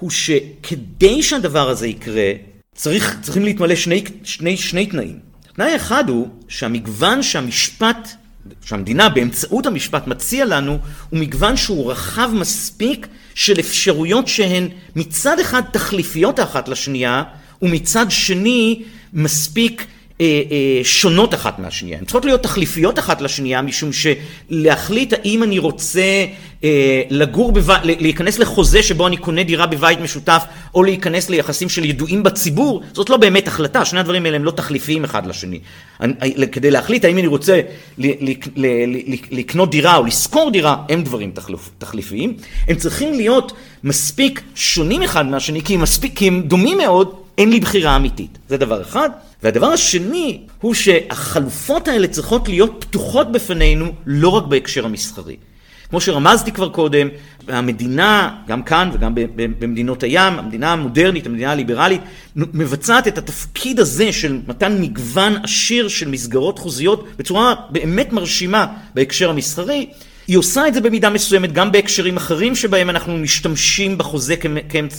הוא 0.00 0.10
שכדי 0.10 1.22
שהדבר 1.22 1.68
הזה 1.68 1.86
יקרה, 1.86 2.32
צריך, 2.74 3.16
צריכים 3.22 3.44
להתמלא 3.44 3.74
שני, 3.74 4.04
שני, 4.24 4.56
שני 4.56 4.86
תנאים. 4.86 5.18
תנאי 5.54 5.76
אחד 5.76 6.08
הוא 6.08 6.28
שהמגוון 6.48 7.22
שהמשפט 7.22 8.08
שהמדינה 8.64 9.08
באמצעות 9.08 9.66
המשפט 9.66 10.06
מציע 10.06 10.44
לנו 10.44 10.78
הוא 11.10 11.20
מגוון 11.20 11.56
שהוא 11.56 11.90
רחב 11.90 12.30
מספיק 12.34 13.06
של 13.34 13.60
אפשרויות 13.60 14.28
שהן 14.28 14.68
מצד 14.96 15.38
אחד 15.38 15.62
תחליפיות 15.72 16.38
האחת 16.38 16.68
לשנייה 16.68 17.22
ומצד 17.62 18.06
שני 18.08 18.82
מספיק 19.12 19.86
אה, 20.20 20.42
אה, 20.50 20.84
שונות 20.84 21.34
אחת 21.34 21.58
מהשנייה, 21.58 21.98
הן 21.98 22.04
צריכות 22.04 22.24
להיות 22.24 22.42
תחליפיות 22.42 22.98
אחת 22.98 23.20
לשנייה, 23.20 23.62
משום 23.62 23.90
שלהחליט 23.92 25.12
האם 25.12 25.42
אני 25.42 25.58
רוצה 25.58 26.24
לגור, 27.10 27.52
בב... 27.52 27.70
להיכנס 27.84 28.38
לחוזה 28.38 28.82
שבו 28.82 29.06
אני 29.06 29.16
קונה 29.16 29.42
דירה 29.42 29.66
בבית 29.66 30.00
משותף, 30.00 30.44
או 30.74 30.82
להיכנס 30.82 31.30
ליחסים 31.30 31.68
של 31.68 31.84
ידועים 31.84 32.22
בציבור, 32.22 32.82
זאת 32.92 33.10
לא 33.10 33.16
באמת 33.16 33.48
החלטה, 33.48 33.84
שני 33.84 34.00
הדברים 34.00 34.24
האלה 34.24 34.36
הם 34.36 34.44
לא 34.44 34.50
תחליפיים 34.50 35.04
אחד 35.04 35.26
לשני. 35.26 35.60
אני, 36.00 36.48
כדי 36.52 36.70
להחליט 36.70 37.04
האם 37.04 37.18
אני 37.18 37.26
רוצה 37.26 37.60
לקנות 39.30 39.70
דירה 39.70 39.96
או 39.96 40.04
לשכור 40.04 40.50
דירה, 40.50 40.76
הם 40.88 41.02
דברים 41.02 41.30
תחליפ, 41.34 41.70
תחליפיים. 41.78 42.36
הם 42.68 42.76
צריכים 42.76 43.14
להיות 43.14 43.52
מספיק 43.84 44.42
שונים 44.54 45.02
אחד 45.02 45.26
מהשני, 45.26 45.62
כי 45.62 45.74
הם, 45.74 45.80
מספיק, 45.80 46.18
כי 46.18 46.28
הם 46.28 46.42
דומים 46.42 46.78
מאוד, 46.78 47.14
אין 47.38 47.50
לי 47.50 47.60
בחירה 47.60 47.96
אמיתית. 47.96 48.38
זה 48.48 48.56
דבר 48.56 48.82
אחד. 48.82 49.10
והדבר 49.42 49.66
השני 49.66 50.40
הוא 50.60 50.74
שהחלופות 50.74 51.88
האלה 51.88 52.08
צריכות 52.08 52.48
להיות 52.48 52.84
פתוחות 52.88 53.32
בפנינו 53.32 53.92
לא 54.06 54.28
רק 54.28 54.44
בהקשר 54.44 54.84
המסחרי. 54.84 55.36
כמו 55.92 56.00
שרמזתי 56.00 56.52
כבר 56.52 56.68
קודם, 56.68 57.08
המדינה, 57.48 58.30
גם 58.48 58.62
כאן 58.62 58.90
וגם 58.92 59.12
במדינות 59.36 60.02
הים, 60.02 60.38
המדינה 60.38 60.72
המודרנית, 60.72 61.26
המדינה 61.26 61.52
הליברלית, 61.52 62.00
מבצעת 62.36 63.08
את 63.08 63.18
התפקיד 63.18 63.80
הזה 63.80 64.12
של 64.12 64.40
מתן 64.48 64.80
מגוון 64.80 65.32
עשיר 65.42 65.88
של 65.88 66.08
מסגרות 66.08 66.58
חוזיות 66.58 67.08
בצורה 67.16 67.54
באמת 67.70 68.12
מרשימה 68.12 68.66
בהקשר 68.94 69.30
המסחרי. 69.30 69.86
היא 70.28 70.38
עושה 70.38 70.68
את 70.68 70.74
זה 70.74 70.80
במידה 70.80 71.10
מסוימת 71.10 71.52
גם 71.52 71.72
בהקשרים 71.72 72.16
אחרים 72.16 72.54
שבהם 72.54 72.90
אנחנו 72.90 73.18
משתמשים 73.18 73.98
בחוזה 73.98 74.34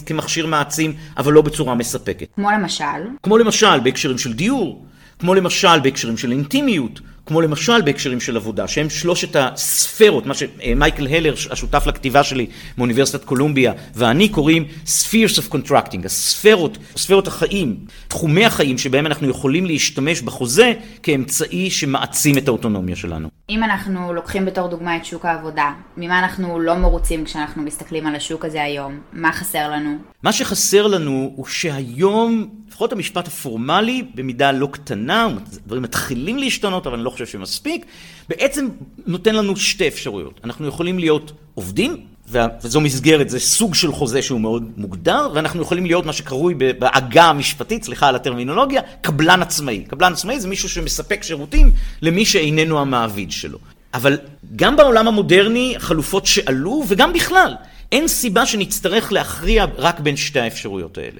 כמכשיר 0.05 0.47
מעצים, 0.47 0.93
אבל 1.17 1.33
לא 1.33 1.41
בצורה 1.41 1.75
מספקת. 1.75 2.27
כמו 2.35 2.51
למשל? 2.51 2.83
כמו 3.23 3.37
למשל 3.37 3.79
בהקשרים 3.79 4.17
של 4.17 4.33
דיור, 4.33 4.85
כמו 5.19 5.33
למשל 5.33 5.79
בהקשרים 5.83 6.17
של 6.17 6.31
אינטימיות, 6.31 6.99
כמו 7.25 7.41
למשל 7.41 7.81
בהקשרים 7.81 8.19
של 8.19 8.37
עבודה, 8.37 8.67
שהם 8.67 8.89
שלושת 8.89 9.35
הספרות, 9.35 10.25
מה 10.25 10.33
שמייקל 10.33 11.07
הלר, 11.07 11.33
השותף 11.51 11.83
לכתיבה 11.87 12.23
שלי 12.23 12.47
מאוניברסיטת 12.77 13.23
קולומביה, 13.23 13.73
ואני 13.95 14.29
קוראים 14.29 14.65
spheres 14.85 15.39
of 15.39 15.53
contracting, 15.53 16.05
הספרות, 16.05 16.77
ספרות 16.97 17.27
החיים, 17.27 17.77
תחומי 18.07 18.45
החיים 18.45 18.77
שבהם 18.77 19.05
אנחנו 19.05 19.29
יכולים 19.29 19.65
להשתמש 19.65 20.21
בחוזה 20.21 20.73
כאמצעי 21.03 21.71
שמעצים 21.71 22.37
את 22.37 22.47
האוטונומיה 22.47 22.95
שלנו. 22.95 23.27
אם 23.49 23.63
אנחנו 23.63 24.13
לוקחים 24.13 24.45
בתור 24.45 24.67
דוגמה 24.67 24.97
את 24.97 25.05
שוק 25.05 25.25
העבודה, 25.25 25.71
ממה 25.97 26.19
אנחנו 26.19 26.59
לא 26.59 26.75
מרוצים 26.75 27.25
כשאנחנו 27.25 27.63
מסתכלים 27.63 28.07
על 28.07 28.15
השוק 28.15 28.45
הזה 28.45 28.63
היום? 28.63 28.99
מה 29.13 29.31
חסר 29.31 29.71
לנו? 29.71 29.97
מה 30.23 30.31
שחסר 30.31 30.87
לנו 30.87 31.31
הוא 31.35 31.45
שהיום, 31.45 32.49
לפחות 32.73 32.91
המשפט 32.93 33.27
הפורמלי, 33.27 34.03
במידה 34.15 34.51
לא 34.51 34.67
קטנה, 34.71 35.27
דברים 35.67 35.83
מתחילים 35.83 36.37
להשתנות, 36.37 36.87
אבל 36.87 36.95
אני 36.95 37.03
לא 37.03 37.09
חושב 37.09 37.25
שמספיק, 37.25 37.85
בעצם 38.29 38.67
נותן 39.07 39.35
לנו 39.35 39.55
שתי 39.55 39.87
אפשרויות. 39.87 40.39
אנחנו 40.43 40.67
יכולים 40.67 40.99
להיות 40.99 41.31
עובדים, 41.53 41.97
וזו 42.29 42.81
מסגרת, 42.81 43.29
זה 43.29 43.39
סוג 43.39 43.75
של 43.75 43.91
חוזה 43.91 44.21
שהוא 44.21 44.41
מאוד 44.41 44.71
מוגדר, 44.77 45.29
ואנחנו 45.33 45.61
יכולים 45.61 45.85
להיות 45.85 46.05
מה 46.05 46.13
שקרוי 46.13 46.53
בעגה 46.53 47.23
המשפטית, 47.23 47.83
סליחה 47.83 48.07
על 48.07 48.15
הטרמינולוגיה, 48.15 48.81
קבלן 49.01 49.41
עצמאי. 49.41 49.83
קבלן 49.87 50.13
עצמאי 50.13 50.39
זה 50.39 50.47
מישהו 50.47 50.69
שמספק 50.69 51.23
שירותים 51.23 51.71
למי 52.01 52.25
שאיננו 52.25 52.79
המעביד 52.79 53.31
שלו. 53.31 53.57
אבל 53.93 54.17
גם 54.55 54.75
בעולם 54.75 55.07
המודרני 55.07 55.75
חלופות 55.77 56.25
שעלו, 56.25 56.83
וגם 56.87 57.13
בכלל, 57.13 57.55
אין 57.91 58.07
סיבה 58.07 58.45
שנצטרך 58.45 59.11
להכריע 59.11 59.65
רק 59.77 59.99
בין 59.99 60.15
שתי 60.17 60.39
האפשרויות 60.39 60.97
האלה. 60.97 61.19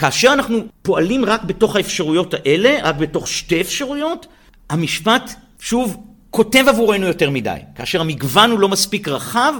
כאשר 0.00 0.32
אנחנו 0.32 0.58
פועלים 0.82 1.24
רק 1.24 1.44
בתוך 1.44 1.76
האפשרויות 1.76 2.34
האלה, 2.34 2.78
רק 2.82 2.96
בתוך 2.96 3.28
שתי 3.28 3.60
אפשרויות, 3.60 4.26
המשפט, 4.70 5.34
שוב, 5.60 5.96
כותב 6.30 6.64
עבורנו 6.68 7.06
יותר 7.06 7.30
מדי. 7.30 7.56
כאשר 7.74 8.00
המגוון 8.00 8.50
הוא 8.50 8.58
לא 8.60 8.68
מספיק 8.68 9.08
רחב, 9.08 9.54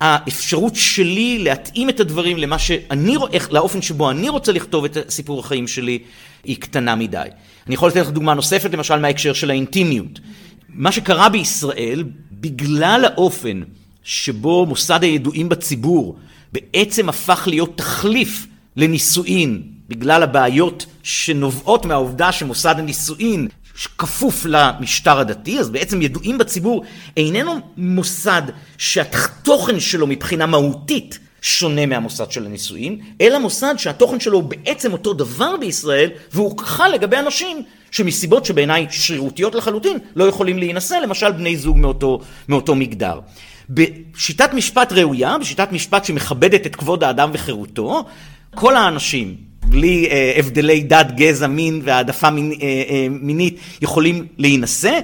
האפשרות 0.00 0.76
שלי 0.76 1.38
להתאים 1.38 1.88
את 1.88 2.00
הדברים 2.00 2.36
למה 2.38 2.58
שאני, 2.58 3.16
לאופן 3.50 3.82
שבו 3.82 4.10
אני 4.10 4.28
רוצה 4.28 4.52
לכתוב 4.52 4.84
את 4.84 4.96
סיפור 5.08 5.40
החיים 5.40 5.68
שלי, 5.68 5.98
היא 6.44 6.56
קטנה 6.56 6.94
מדי. 6.94 7.26
אני 7.66 7.74
יכול 7.74 7.88
לתת 7.88 8.00
לך 8.00 8.10
דוגמה 8.10 8.34
נוספת, 8.34 8.74
למשל 8.74 8.98
מההקשר 8.98 9.32
של 9.32 9.50
האינטימיות. 9.50 10.20
מה 10.68 10.92
שקרה 10.92 11.28
בישראל, 11.28 12.04
בגלל 12.32 13.04
האופן 13.04 13.62
שבו 14.02 14.66
מוסד 14.66 15.02
הידועים 15.02 15.48
בציבור 15.48 16.16
בעצם 16.52 17.08
הפך 17.08 17.44
להיות 17.46 17.76
תחליף 17.76 18.46
לנישואין, 18.76 19.62
בגלל 19.90 20.22
הבעיות 20.22 20.86
שנובעות 21.02 21.86
מהעובדה 21.86 22.32
שמוסד 22.32 22.74
הנישואין 22.78 23.48
כפוף 23.98 24.46
למשטר 24.48 25.18
הדתי, 25.18 25.58
אז 25.58 25.70
בעצם 25.70 26.02
ידועים 26.02 26.38
בציבור 26.38 26.84
איננו 27.16 27.60
מוסד 27.76 28.42
שהתוכן 28.78 29.80
שלו 29.80 30.06
מבחינה 30.06 30.46
מהותית 30.46 31.18
שונה 31.42 31.86
מהמוסד 31.86 32.30
של 32.30 32.46
הנישואין, 32.46 33.00
אלא 33.20 33.38
מוסד 33.38 33.74
שהתוכן 33.78 34.20
שלו 34.20 34.38
הוא 34.38 34.44
בעצם 34.48 34.92
אותו 34.92 35.12
דבר 35.12 35.56
בישראל, 35.56 36.10
והוא 36.32 36.58
חל 36.58 36.88
לגבי 36.88 37.16
אנשים 37.18 37.62
שמסיבות 37.90 38.44
שבעיניי 38.44 38.86
שרירותיות 38.90 39.54
לחלוטין 39.54 39.98
לא 40.16 40.24
יכולים 40.24 40.58
להינשא, 40.58 40.94
למשל 40.94 41.32
בני 41.32 41.56
זוג 41.56 41.78
מאותו, 41.78 42.20
מאותו 42.48 42.74
מגדר. 42.74 43.20
בשיטת 43.70 44.54
משפט 44.54 44.92
ראויה, 44.92 45.38
בשיטת 45.38 45.72
משפט 45.72 46.04
שמכבדת 46.04 46.66
את 46.66 46.76
כבוד 46.76 47.04
האדם 47.04 47.30
וחירותו, 47.32 48.04
כל 48.54 48.76
האנשים 48.76 49.49
בלי 49.70 50.08
אה, 50.10 50.32
הבדלי 50.36 50.82
דת, 50.82 51.06
גזע, 51.16 51.46
מין 51.46 51.80
והעדפה 51.84 52.30
מין, 52.30 52.52
אה, 52.52 52.82
אה, 52.88 53.06
מינית 53.10 53.58
יכולים 53.82 54.26
להינשא, 54.38 55.00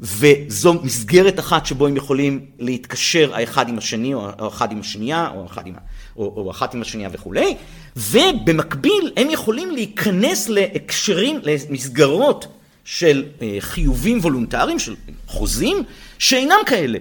וזו 0.00 0.74
מסגרת 0.82 1.38
אחת 1.38 1.66
שבו 1.66 1.86
הם 1.86 1.96
יכולים 1.96 2.40
להתקשר 2.58 3.34
האחד 3.34 3.68
עם 3.68 3.78
השני, 3.78 4.14
או 4.14 4.28
האחד 4.38 4.72
עם 4.72 4.80
השנייה, 4.80 5.30
או, 5.34 5.46
אחד 5.46 5.66
עם, 5.66 5.74
או, 6.16 6.32
או 6.36 6.50
אחת 6.50 6.74
עם 6.74 6.82
השנייה 6.82 7.08
וכולי, 7.12 7.54
ובמקביל 7.96 9.12
הם 9.16 9.30
יכולים 9.30 9.70
להיכנס 9.70 10.48
להקשרים, 10.48 11.40
למסגרות 11.42 12.46
של 12.84 13.24
אה, 13.42 13.56
חיובים 13.60 14.18
וולונטריים, 14.18 14.78
של 14.78 14.94
חוזים, 15.26 15.76
שאינם 16.18 16.58
כאלה. 16.66 16.98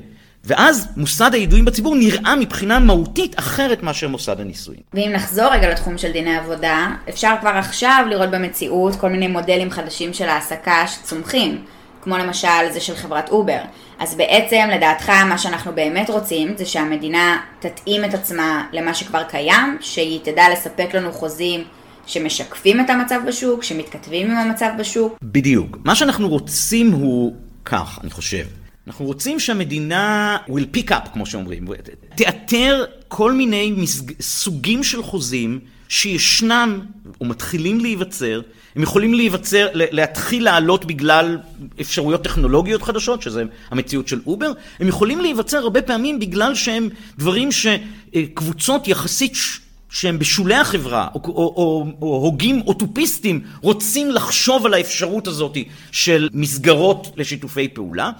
ואז 0.48 0.88
מוסד 0.98 1.34
הידועים 1.34 1.66
בציבור 1.66 1.96
נראה 1.96 2.36
מבחינה 2.36 2.80
מהותית 2.80 3.40
אחרת 3.40 3.84
מאשר 3.84 4.08
מוסד 4.08 4.40
הנישואין. 4.40 4.80
ואם 4.94 5.12
נחזור 5.14 5.46
רגע 5.46 5.72
לתחום 5.72 5.98
של 5.98 6.12
דיני 6.12 6.38
עבודה, 6.38 6.88
אפשר 7.10 7.34
כבר 7.42 7.50
עכשיו 7.50 8.06
לראות 8.10 8.32
במציאות 8.32 8.96
כל 8.96 9.10
מיני 9.10 9.28
מודלים 9.28 9.70
חדשים 9.72 10.14
של 10.14 10.30
העסקה 10.30 10.88
שצומחים, 10.88 11.64
כמו 12.02 12.18
למשל 12.18 12.72
זה 12.74 12.80
של 12.80 12.96
חברת 12.96 13.30
אובר. 13.30 13.60
אז 14.00 14.16
בעצם, 14.16 14.68
לדעתך, 14.72 15.10
מה 15.10 15.38
שאנחנו 15.38 15.72
באמת 15.72 16.10
רוצים 16.10 16.54
זה 16.58 16.66
שהמדינה 16.66 17.38
תתאים 17.60 18.06
את 18.06 18.14
עצמה 18.14 18.68
למה 18.72 18.94
שכבר 18.94 19.24
קיים, 19.24 19.78
שהיא 19.82 20.20
תדע 20.24 20.44
לספק 20.54 20.90
לנו 20.94 21.12
חוזים 21.12 21.64
שמשקפים 22.08 22.80
את 22.80 22.90
המצב 22.90 23.20
בשוק, 23.28 23.64
שמתכתבים 23.64 24.32
עם 24.32 24.38
המצב 24.38 24.70
בשוק. 24.80 25.18
בדיוק. 25.24 25.78
מה 25.86 25.96
שאנחנו 25.96 26.30
רוצים 26.30 26.92
הוא 26.92 27.34
כך, 27.66 28.00
אני 28.04 28.12
חושב. 28.12 28.65
אנחנו 28.88 29.06
רוצים 29.06 29.40
שהמדינה 29.40 30.38
will 30.48 30.78
pick 30.78 30.90
up, 30.90 31.10
כמו 31.14 31.26
שאומרים, 31.26 31.68
תאתר 32.16 32.86
כל 33.08 33.34
מיני 33.34 33.72
מסג... 33.72 34.12
סוגים 34.22 34.84
של 34.84 35.04
חוזים 35.04 35.60
שישנם 35.90 36.80
או 37.22 37.26
מתחילים 37.26 37.80
להיווצר, 37.80 38.42
הם 38.76 38.84
יכולים 38.84 39.14
להיווצר, 39.14 39.68
להתחיל 39.74 40.44
לעלות 40.44 40.86
בגלל 40.86 41.38
אפשרויות 41.82 42.24
טכנולוגיות 42.24 42.82
חדשות, 42.82 43.22
שזה 43.22 43.44
המציאות 43.70 44.08
של 44.08 44.22
אובר, 44.28 44.52
הם 44.80 44.88
יכולים 44.88 45.20
להיווצר 45.20 45.58
הרבה 45.58 45.82
פעמים 45.82 46.20
בגלל 46.20 46.56
שהם 46.56 46.90
דברים 47.18 47.50
שקבוצות 47.52 48.88
יחסית 48.88 49.38
שהם 49.90 50.20
בשולי 50.20 50.56
החברה, 50.56 51.08
או, 51.16 51.22
או, 51.26 51.32
או, 51.32 51.86
או 52.02 52.08
הוגים 52.08 52.62
אוטופיסטים 52.68 53.42
רוצים 53.62 54.12
לחשוב 54.12 54.66
על 54.66 54.74
האפשרות 54.74 55.28
הזאת 55.28 55.58
של 55.92 56.30
מסגרות 56.34 57.08
לשיתופי 57.18 57.68
פעולה. 57.68 58.12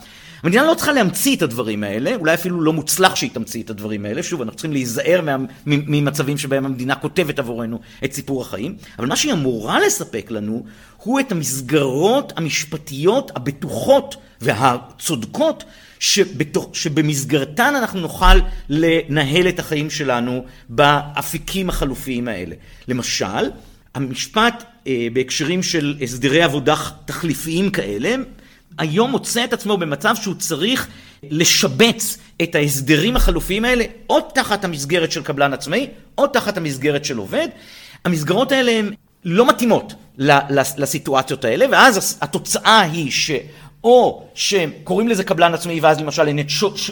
המדינה 0.46 0.64
לא 0.64 0.74
צריכה 0.74 0.92
להמציא 0.92 1.36
את 1.36 1.42
הדברים 1.42 1.84
האלה, 1.84 2.16
אולי 2.16 2.34
אפילו 2.34 2.62
לא 2.62 2.74
מוצלח 2.74 3.16
שהיא 3.16 3.30
תמציא 3.34 3.64
את 3.64 3.70
הדברים 3.70 4.06
האלה, 4.06 4.24
שוב, 4.24 4.42
אנחנו 4.42 4.58
צריכים 4.58 4.74
להיזהר 4.74 5.22
מה, 5.22 5.36
ממצבים 5.66 6.38
שבהם 6.38 6.66
המדינה 6.66 6.96
כותבת 6.96 7.40
עבורנו 7.40 7.80
את 8.04 8.14
סיפור 8.14 8.42
החיים, 8.42 8.76
אבל 9.00 9.08
מה 9.08 9.16
שהיא 9.16 9.34
אמורה 9.34 9.80
לספק 9.80 10.32
לנו, 10.32 10.64
הוא 10.98 11.20
את 11.20 11.32
המסגרות 11.32 12.34
המשפטיות 12.36 13.32
הבטוחות 13.36 14.16
והצודקות 14.42 15.64
שבתוך, 16.00 16.70
שבמסגרתן 16.74 17.74
אנחנו 17.76 18.00
נוכל 18.00 18.36
לנהל 18.70 19.48
את 19.48 19.60
החיים 19.60 19.90
שלנו 19.90 20.46
באפיקים 20.70 21.70
החלופיים 21.70 22.28
האלה. 22.28 22.56
למשל, 22.88 23.50
המשפט 23.96 24.64
אה, 24.88 25.08
בהקשרים 25.14 25.64
של 25.64 25.96
הסדרי 26.02 26.44
עבודה 26.44 26.76
תחליפיים 27.06 27.70
כאלה, 27.70 28.16
היום 28.78 29.12
מוצא 29.12 29.44
את 29.44 29.54
עצמו 29.54 29.78
במצב 29.78 30.16
שהוא 30.16 30.36
צריך 30.36 30.88
לשבץ 31.24 32.18
את 32.44 32.56
ההסדרים 32.56 33.16
החלופיים 33.16 33.66
האלה 33.66 33.84
או 34.10 34.22
תחת 34.22 34.64
המסגרת 34.64 35.12
של 35.12 35.24
קבלן 35.24 35.54
עצמאי 35.54 35.88
או 36.18 36.28
תחת 36.28 36.58
המסגרת 36.58 37.06
של 37.06 37.18
עובד. 37.18 37.48
המסגרות 38.06 38.52
האלה 38.52 38.72
הן 38.72 38.94
לא 39.26 39.48
מתאימות 39.48 39.94
לסיטואציות 40.78 41.46
האלה, 41.46 41.66
ואז 41.72 42.18
התוצאה 42.22 42.82
היא 42.82 43.12
שאו 43.12 44.24
שקוראים 44.34 45.08
לזה 45.08 45.24
קבלן 45.24 45.54
עצמאי 45.54 45.80
ואז 45.80 46.00
למשל 46.00 46.28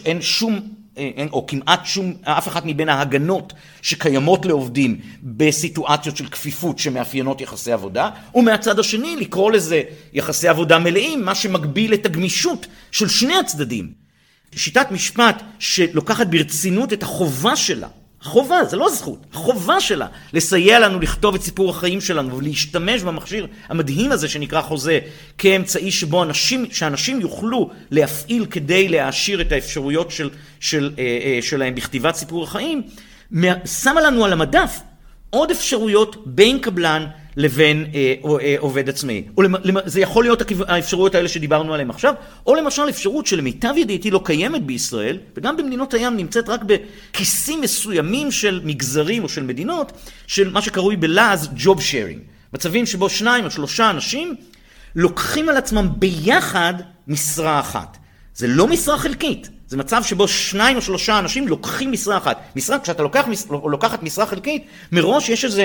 אין, 0.05 0.21
שום 0.21 0.59
אין, 0.97 1.29
או 1.31 1.47
כמעט 1.47 1.85
שום, 1.85 2.13
אף 2.23 2.47
אחת 2.47 2.63
מבין 2.65 2.89
ההגנות 2.89 3.53
שקיימות 3.81 4.45
לעובדים 4.45 4.99
בסיטואציות 5.23 6.17
של 6.17 6.27
כפיפות 6.27 6.79
שמאפיינות 6.79 7.41
יחסי 7.41 7.71
עבודה, 7.71 8.09
ומהצד 8.35 8.79
השני 8.79 9.15
לקרוא 9.15 9.51
לזה 9.51 9.81
יחסי 10.13 10.47
עבודה 10.47 10.79
מלאים, 10.79 11.25
מה 11.25 11.35
שמגביל 11.35 11.93
את 11.93 12.05
הגמישות 12.05 12.67
של 12.91 13.07
שני 13.07 13.35
הצדדים. 13.35 13.91
שיטת 14.55 14.91
משפט 14.91 15.43
שלוקחת 15.59 16.27
ברצינות 16.27 16.93
את 16.93 17.03
החובה 17.03 17.55
שלה 17.55 17.87
חובה, 18.23 18.65
זה 18.65 18.77
לא 18.77 18.89
זכות, 18.89 19.25
החובה 19.33 19.79
שלה 19.79 20.07
לסייע 20.33 20.79
לנו 20.79 20.99
לכתוב 20.99 21.35
את 21.35 21.41
סיפור 21.41 21.69
החיים 21.69 22.01
שלנו 22.01 22.37
ולהשתמש 22.37 23.01
במכשיר 23.01 23.47
המדהים 23.69 24.11
הזה 24.11 24.29
שנקרא 24.29 24.61
חוזה 24.61 24.99
כאמצעי 25.37 25.91
שבו 25.91 26.23
אנשים, 26.23 26.65
שאנשים 26.71 27.21
יוכלו 27.21 27.69
להפעיל 27.91 28.45
כדי 28.45 28.87
להעשיר 28.87 29.41
את 29.41 29.51
האפשרויות 29.51 30.11
של, 30.11 30.29
של, 30.59 30.91
אה, 30.99 31.03
אה, 31.03 31.39
שלהם 31.41 31.75
בכתיבת 31.75 32.15
סיפור 32.15 32.43
החיים, 32.43 32.81
שמה 33.65 34.01
לנו 34.01 34.25
על 34.25 34.33
המדף 34.33 34.79
עוד 35.29 35.51
אפשרויות 35.51 36.15
בין 36.25 36.59
קבלן 36.59 37.05
לבין 37.37 37.85
אה, 37.93 38.13
אה, 38.41 38.55
עובד 38.59 38.89
עצמאי. 38.89 39.23
או 39.37 39.43
זה 39.85 40.01
יכול 40.01 40.23
להיות 40.23 40.41
האפשרויות 40.67 41.15
האלה 41.15 41.27
שדיברנו 41.27 41.73
עליהן 41.73 41.89
עכשיו, 41.89 42.13
או 42.45 42.55
למשל 42.55 42.89
אפשרות 42.89 43.27
שלמיטב 43.27 43.73
ידיעתי 43.77 44.11
לא 44.11 44.21
קיימת 44.23 44.63
בישראל, 44.63 45.17
וגם 45.37 45.57
במדינות 45.57 45.93
הים 45.93 46.17
נמצאת 46.17 46.49
רק 46.49 46.61
בכיסים 46.63 47.61
מסוימים 47.61 48.31
של 48.31 48.61
מגזרים 48.63 49.23
או 49.23 49.29
של 49.29 49.43
מדינות, 49.43 49.91
של 50.27 50.51
מה 50.51 50.61
שקרוי 50.61 50.95
בלעז 50.95 51.49
Job 51.57 51.77
Sharing. 51.77 52.19
מצבים 52.53 52.85
שבו 52.85 53.09
שניים 53.09 53.45
או 53.45 53.51
שלושה 53.51 53.89
אנשים 53.89 54.35
לוקחים 54.95 55.49
על 55.49 55.57
עצמם 55.57 55.89
ביחד 55.97 56.73
משרה 57.07 57.59
אחת. 57.59 57.97
זה 58.35 58.47
לא 58.47 58.67
משרה 58.67 58.97
חלקית, 58.97 59.49
זה 59.73 59.77
מצב 59.77 60.03
שבו 60.03 60.27
שניים 60.27 60.77
או 60.77 60.81
שלושה 60.81 61.19
אנשים 61.19 61.47
לוקחים 61.47 61.91
משרה 61.91 62.17
אחת. 62.17 62.41
משרה, 62.55 62.79
כשאתה 62.79 63.03
לוקח, 63.03 63.25
או 63.49 63.69
לוקחת 63.69 64.03
משרה 64.03 64.25
חלקית, 64.25 64.65
מראש 64.91 65.29
יש 65.29 65.45
איזו 65.45 65.61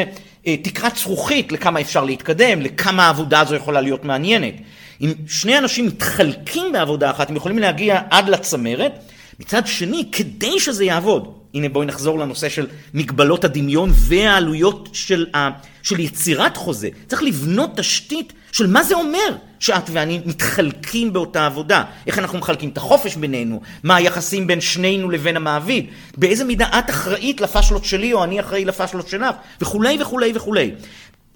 אה, 0.47 0.57
תקרת 0.57 0.97
זכוכית 0.97 1.53
לכמה 1.53 1.81
אפשר 1.81 2.05
להתקדם, 2.05 2.61
לכמה 2.61 3.07
העבודה 3.07 3.41
הזו 3.41 3.55
יכולה 3.55 3.81
להיות 3.81 4.05
מעניינת. 4.05 4.55
אם 5.01 5.13
שני 5.27 5.59
אנשים 5.59 5.87
מתחלקים 5.87 6.73
בעבודה 6.73 7.11
אחת, 7.11 7.31
הם 7.31 7.37
יכולים 7.37 7.59
להגיע 7.59 8.01
עד 8.11 8.29
לצמרת. 8.29 8.93
מצד 9.41 9.67
שני, 9.67 10.09
כדי 10.13 10.61
שזה 10.61 10.85
יעבוד, 10.85 11.38
הנה 11.55 11.69
בואי 11.69 11.87
נחזור 11.87 12.19
לנושא 12.19 12.49
של 12.49 12.67
מגבלות 12.95 13.45
הדמיון 13.45 13.91
והעלויות 13.95 14.89
של, 14.93 15.27
ה, 15.35 15.49
של 15.83 16.01
יצירת 16.01 16.57
חוזה. 16.57 16.89
צריך 17.07 17.23
לבנות 17.23 17.71
תשתית 17.77 18.33
של 18.53 18.67
מה 18.67 18.83
זה 18.83 18.95
אומר 18.95 19.37
שאת 19.61 19.91
ואני 19.93 20.21
מתחלקים 20.27 21.13
באותה 21.13 21.47
עבודה. 21.47 21.85
איך 22.07 22.19
אנחנו 22.19 22.39
מחלקים 22.39 22.69
את 22.69 22.77
החופש 22.77 23.17
בינינו, 23.17 23.61
מה 23.83 23.97
היחסים 23.97 24.47
בין 24.47 24.61
שנינו 24.61 25.11
לבין 25.11 25.37
המעביד, 25.37 25.87
באיזה 26.17 26.45
מידה 26.45 26.67
את 26.79 26.91
אחראית 26.91 27.41
לפשלות 27.41 27.85
שלי 27.85 28.13
או 28.13 28.25
אני 28.25 28.41
אחראי 28.41 28.65
לפשלות 28.65 29.09
שלך, 29.09 29.35
וכולי 29.61 29.99
וכולי 30.01 30.33
וכולי. 30.35 30.73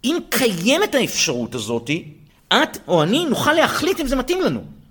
אם 0.05 0.17
קיימת 0.31 0.95
האפשרות 0.95 1.55
הזאתי, 1.55 2.05
את 2.49 2.79
או 2.89 3.03
אני 3.03 3.25
נוכל 3.25 3.53
להחליט 3.53 4.01
אם 4.01 4.07
זה 4.07 4.17
מתאים 4.17 4.41
לנו. 4.41 4.82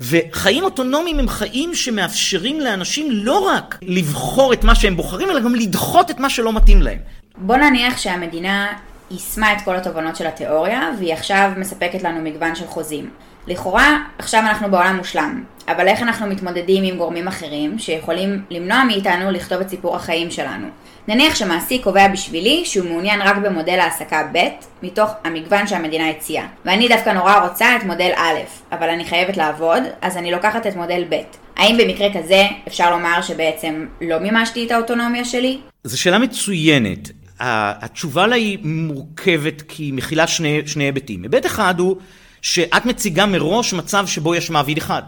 וחיים 0.00 0.64
אוטונומיים 0.64 1.18
הם 1.18 1.28
חיים 1.28 1.74
שמאפשרים 1.74 2.60
לאנשים 2.60 3.10
לא 3.10 3.38
רק 3.38 3.78
לבחור 3.82 4.52
את 4.52 4.64
מה 4.64 4.74
שהם 4.74 4.96
בוחרים, 4.96 5.30
אלא 5.30 5.40
גם 5.40 5.54
לדחות 5.54 6.10
את 6.10 6.20
מה 6.20 6.30
שלא 6.30 6.52
מתאים 6.52 6.82
להם. 6.82 6.98
בוא 7.36 7.56
נניח 7.56 7.98
שהמדינה 7.98 8.72
יישמה 9.10 9.52
את 9.52 9.58
כל 9.64 9.76
התובנות 9.76 10.16
של 10.16 10.26
התיאוריה, 10.26 10.90
והיא 10.98 11.12
עכשיו 11.12 11.50
מספקת 11.56 12.02
לנו 12.02 12.20
מגוון 12.20 12.54
של 12.54 12.66
חוזים. 12.66 13.10
לכאורה, 13.46 13.98
עכשיו 14.18 14.40
אנחנו 14.40 14.70
בעולם 14.70 14.96
מושלם, 14.96 15.44
אבל 15.68 15.88
איך 15.88 16.02
אנחנו 16.02 16.26
מתמודדים 16.26 16.84
עם 16.84 16.96
גורמים 16.96 17.28
אחרים 17.28 17.78
שיכולים 17.78 18.42
למנוע 18.50 18.84
מאיתנו 18.84 19.30
לכתוב 19.30 19.60
את 19.60 19.68
סיפור 19.68 19.96
החיים 19.96 20.30
שלנו? 20.30 20.66
נניח 21.08 21.34
שמעסיק 21.34 21.84
קובע 21.84 22.08
בשבילי 22.08 22.62
שהוא 22.64 22.88
מעוניין 22.88 23.22
רק 23.22 23.36
במודל 23.36 23.78
העסקה 23.78 24.28
ב' 24.32 24.38
מתוך 24.82 25.10
המגוון 25.24 25.66
שהמדינה 25.66 26.10
הציעה, 26.10 26.46
ואני 26.64 26.88
דווקא 26.88 27.10
נורא 27.10 27.48
רוצה 27.48 27.76
את 27.76 27.84
מודל 27.84 28.10
א', 28.16 28.38
אבל 28.72 28.88
אני 28.88 29.04
חייבת 29.04 29.36
לעבוד, 29.36 29.82
אז 30.02 30.16
אני 30.16 30.30
לוקחת 30.30 30.66
את 30.66 30.76
מודל 30.76 31.04
ב'. 31.10 31.14
האם 31.56 31.76
במקרה 31.76 32.08
כזה 32.14 32.42
אפשר 32.68 32.90
לומר 32.90 33.22
שבעצם 33.22 33.86
לא 34.00 34.18
מימשתי 34.18 34.66
את 34.66 34.70
האוטונומיה 34.70 35.24
שלי? 35.24 35.58
זו 35.84 36.00
שאלה 36.00 36.18
מצוינת. 36.18 37.10
התשובה 37.40 38.26
לה 38.26 38.36
היא 38.36 38.58
מורכבת 38.62 39.62
כי 39.68 39.82
היא 39.82 39.94
מכילה 39.94 40.26
שני, 40.26 40.60
שני 40.66 40.84
היבטים. 40.84 41.22
היבט 41.22 41.46
אחד 41.46 41.80
הוא 41.80 41.96
שאת 42.42 42.86
מציגה 42.86 43.26
מראש 43.26 43.72
מצב 43.72 44.06
שבו 44.06 44.34
יש 44.34 44.50
מעביד 44.50 44.78
אחד. 44.78 45.02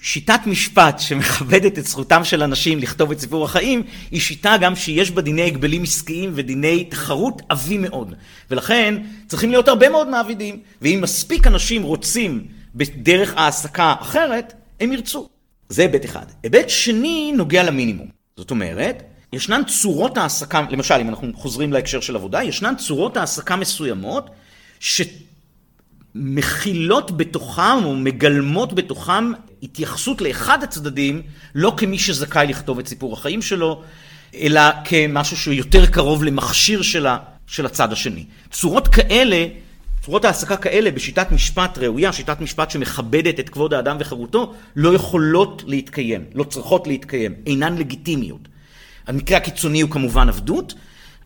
ושיטת 0.00 0.40
משפט 0.46 0.98
שמכבדת 0.98 1.78
את 1.78 1.84
זכותם 1.86 2.24
של 2.24 2.42
אנשים 2.42 2.78
לכתוב 2.78 3.10
את 3.10 3.20
סיפור 3.20 3.44
החיים, 3.44 3.82
היא 4.10 4.20
שיטה 4.20 4.56
גם 4.60 4.76
שיש 4.76 5.10
בה 5.10 5.22
דיני 5.22 5.42
הגבלים 5.42 5.82
עסקיים 5.82 6.32
ודיני 6.34 6.84
תחרות 6.84 7.42
עבים 7.48 7.82
מאוד. 7.82 8.14
ולכן 8.50 8.94
צריכים 9.26 9.50
להיות 9.50 9.68
הרבה 9.68 9.88
מאוד 9.88 10.08
מעבידים, 10.08 10.60
ואם 10.82 10.98
מספיק 11.02 11.46
אנשים 11.46 11.82
רוצים 11.82 12.46
בדרך 12.74 13.34
העסקה 13.36 13.94
אחרת, 14.00 14.52
הם 14.80 14.92
ירצו. 14.92 15.28
זה 15.68 15.82
היבט 15.82 16.04
אחד. 16.04 16.26
היבט 16.42 16.68
שני 16.68 17.32
נוגע 17.36 17.62
למינימום. 17.62 18.08
זאת 18.36 18.50
אומרת, 18.50 19.02
ישנן 19.32 19.62
צורות 19.64 20.18
העסקה, 20.18 20.62
למשל, 20.70 20.94
אם 20.94 21.08
אנחנו 21.08 21.32
חוזרים 21.34 21.72
להקשר 21.72 22.00
של 22.00 22.16
עבודה, 22.16 22.42
ישנן 22.42 22.74
צורות 22.76 23.16
העסקה 23.16 23.56
מסוימות 23.56 24.30
שמכילות 26.16 27.16
בתוכם 27.16 27.84
או 27.84 27.96
מגלמות 27.96 28.72
בתוכם 28.72 29.32
התייחסות 29.62 30.20
לאחד 30.20 30.62
הצדדים, 30.62 31.22
לא 31.54 31.74
כמי 31.76 31.98
שזכאי 31.98 32.46
לכתוב 32.46 32.78
את 32.78 32.88
סיפור 32.88 33.12
החיים 33.12 33.42
שלו, 33.42 33.82
אלא 34.34 34.60
כמשהו 34.84 35.36
שהוא 35.36 35.54
יותר 35.54 35.86
קרוב 35.86 36.24
למכשיר 36.24 36.82
שלה, 36.82 37.16
של 37.46 37.66
הצד 37.66 37.92
השני. 37.92 38.24
צורות 38.50 38.88
כאלה, 38.88 39.46
צורות 40.04 40.24
העסקה 40.24 40.56
כאלה 40.56 40.90
בשיטת 40.90 41.32
משפט 41.32 41.78
ראויה, 41.78 42.12
שיטת 42.12 42.40
משפט 42.40 42.70
שמכבדת 42.70 43.40
את 43.40 43.48
כבוד 43.48 43.74
האדם 43.74 43.96
וחירותו, 44.00 44.54
לא 44.76 44.94
יכולות 44.94 45.62
להתקיים, 45.66 46.24
לא 46.34 46.44
צריכות 46.44 46.86
להתקיים, 46.86 47.34
אינן 47.46 47.78
לגיטימיות. 47.78 48.48
המקרה 49.06 49.36
הקיצוני 49.36 49.80
הוא 49.80 49.90
כמובן 49.90 50.28
עבדות, 50.28 50.74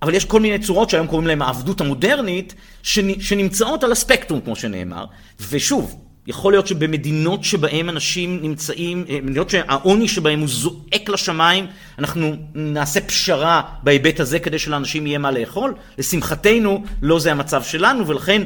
אבל 0.03 0.15
יש 0.15 0.25
כל 0.25 0.41
מיני 0.41 0.59
צורות 0.59 0.91
שהיום 0.91 1.07
קוראים 1.07 1.27
להן 1.27 1.43
העבדות 1.43 1.81
המודרנית, 1.81 2.55
שנמצאות 2.83 3.85
על 3.85 3.93
הספקטרום, 3.93 4.41
כמו 4.41 4.57
שנאמר. 4.57 5.05
ושוב, 5.51 5.97
יכול 6.27 6.53
להיות 6.53 6.67
שבמדינות 6.67 7.45
שבהן 7.45 7.89
אנשים 7.89 8.43
נמצאים, 8.43 9.05
אה, 9.09 9.19
מדינות 9.23 9.51
שהעוני 9.51 10.09
שבהן 10.09 10.41
הוא 10.41 10.49
זועק 10.49 11.09
לשמיים, 11.09 11.67
אנחנו 11.99 12.37
נעשה 12.55 13.01
פשרה 13.01 13.63
בהיבט 13.83 14.21
הזה 14.21 14.39
כדי 14.39 14.59
שלאנשים 14.59 15.07
יהיה 15.07 15.19
מה 15.19 15.31
לאכול. 15.31 15.75
לשמחתנו, 15.99 16.85
לא 17.03 17.19
זה 17.19 17.31
המצב 17.31 17.63
שלנו, 17.63 18.07
ולכן 18.07 18.43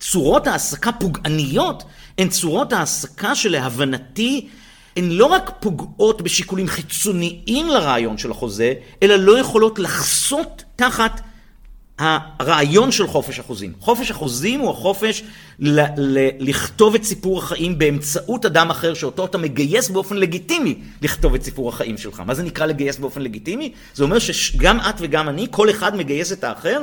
צורות 0.00 0.46
העסקה 0.46 0.92
פוגעניות 0.92 1.84
הן 2.18 2.28
צורות 2.28 2.72
העסקה 2.72 3.34
שלהבנתי 3.34 4.48
הן 4.96 5.10
לא 5.10 5.26
רק 5.26 5.50
פוגעות 5.60 6.22
בשיקולים 6.22 6.68
חיצוניים 6.68 7.68
לרעיון 7.68 8.18
של 8.18 8.30
החוזה, 8.30 8.74
אלא 9.02 9.16
לא 9.16 9.38
יכולות 9.38 9.78
לחסות 9.78 10.63
תחת 10.76 11.20
הרעיון 11.98 12.92
של 12.92 13.06
חופש 13.06 13.38
החוזים. 13.38 13.72
חופש 13.80 14.10
החוזים 14.10 14.60
הוא 14.60 14.70
החופש 14.70 15.22
ל- 15.58 15.80
ל- 15.96 16.28
לכתוב 16.38 16.94
את 16.94 17.04
סיפור 17.04 17.38
החיים 17.38 17.78
באמצעות 17.78 18.46
אדם 18.46 18.70
אחר 18.70 18.94
שאותו 18.94 19.24
אתה 19.24 19.38
מגייס 19.38 19.90
באופן 19.90 20.16
לגיטימי 20.16 20.78
לכתוב 21.02 21.34
את 21.34 21.42
סיפור 21.42 21.68
החיים 21.68 21.98
שלך. 21.98 22.22
מה 22.26 22.34
זה 22.34 22.42
נקרא 22.42 22.66
לגייס 22.66 22.98
באופן 22.98 23.22
לגיטימי? 23.22 23.72
זה 23.94 24.04
אומר 24.04 24.18
שגם 24.18 24.78
את 24.80 24.94
וגם 24.98 25.28
אני, 25.28 25.46
כל 25.50 25.70
אחד 25.70 25.96
מגייס 25.96 26.32
את 26.32 26.44
האחר 26.44 26.82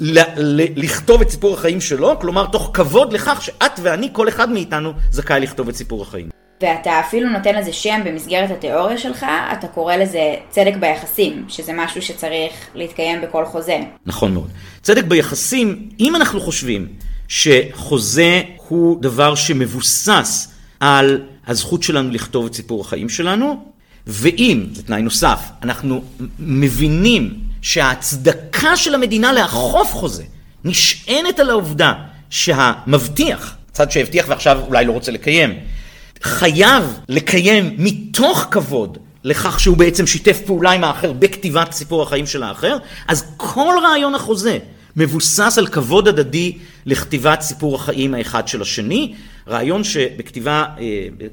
ל- 0.00 0.18
ל- 0.36 0.84
לכתוב 0.84 1.20
את 1.20 1.30
סיפור 1.30 1.54
החיים 1.54 1.80
שלו, 1.80 2.18
כלומר 2.20 2.46
תוך 2.46 2.70
כבוד 2.74 3.12
לכך 3.12 3.42
שאת 3.42 3.80
ואני, 3.82 4.08
כל 4.12 4.28
אחד 4.28 4.50
מאיתנו, 4.50 4.92
זכאי 5.10 5.40
לכתוב 5.40 5.68
את 5.68 5.76
סיפור 5.76 6.02
החיים. 6.02 6.43
ואתה 6.64 7.00
אפילו 7.00 7.30
נותן 7.30 7.54
לזה 7.54 7.72
שם 7.72 8.00
במסגרת 8.04 8.50
התיאוריה 8.50 8.98
שלך, 8.98 9.26
אתה 9.52 9.68
קורא 9.68 9.96
לזה 9.96 10.34
צדק 10.50 10.74
ביחסים, 10.80 11.44
שזה 11.48 11.72
משהו 11.74 12.02
שצריך 12.02 12.52
להתקיים 12.74 13.20
בכל 13.20 13.44
חוזה. 13.46 13.78
נכון 14.06 14.34
מאוד. 14.34 14.48
צדק 14.82 15.04
ביחסים, 15.04 15.88
אם 16.00 16.16
אנחנו 16.16 16.40
חושבים 16.40 16.88
שחוזה 17.28 18.42
הוא 18.68 19.02
דבר 19.02 19.34
שמבוסס 19.34 20.54
על 20.80 21.22
הזכות 21.46 21.82
שלנו 21.82 22.10
לכתוב 22.10 22.46
את 22.46 22.54
סיפור 22.54 22.80
החיים 22.80 23.08
שלנו, 23.08 23.64
ואם, 24.06 24.66
זה 24.72 24.82
תנאי 24.82 25.02
נוסף, 25.02 25.40
אנחנו 25.62 26.02
מבינים 26.38 27.34
שההצדקה 27.62 28.76
של 28.76 28.94
המדינה 28.94 29.32
לאכוף 29.32 29.92
חוזה 29.92 30.24
נשענת 30.64 31.40
על 31.40 31.50
העובדה 31.50 31.92
שהמבטיח, 32.30 33.56
צד 33.72 33.90
שהבטיח 33.90 34.26
ועכשיו 34.28 34.60
אולי 34.66 34.84
לא 34.84 34.92
רוצה 34.92 35.12
לקיים, 35.12 35.54
חייב 36.24 36.98
לקיים 37.08 37.74
מתוך 37.78 38.46
כבוד 38.50 38.98
לכך 39.24 39.60
שהוא 39.60 39.76
בעצם 39.76 40.06
שיתף 40.06 40.40
פעולה 40.46 40.70
עם 40.70 40.84
האחר 40.84 41.12
בכתיבת 41.12 41.72
סיפור 41.72 42.02
החיים 42.02 42.26
של 42.26 42.42
האחר, 42.42 42.76
אז 43.08 43.24
כל 43.36 43.74
רעיון 43.82 44.14
החוזה, 44.14 44.58
מבוסס 44.96 45.58
על 45.58 45.66
כבוד 45.66 46.08
הדדי 46.08 46.52
לכתיבת 46.86 47.40
סיפור 47.40 47.74
החיים 47.74 48.14
האחד 48.14 48.48
של 48.48 48.62
השני. 48.62 49.14
רעיון 49.48 49.84
שבכתיבה 49.84 50.64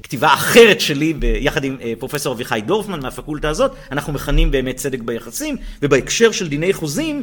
כתיבה 0.02 0.34
אחרת 0.34 0.80
שלי, 0.80 1.14
יחד 1.40 1.64
עם 1.64 1.76
פרופסור 1.98 2.34
אביחי 2.34 2.60
דורפמן 2.66 3.00
מהפקולטה 3.02 3.48
הזאת, 3.48 3.72
אנחנו 3.92 4.12
מכנים 4.12 4.50
באמת 4.50 4.76
צדק 4.76 5.00
ביחסים, 5.00 5.56
ובהקשר 5.82 6.32
של 6.32 6.48
דיני 6.48 6.72
חוזים, 6.72 7.22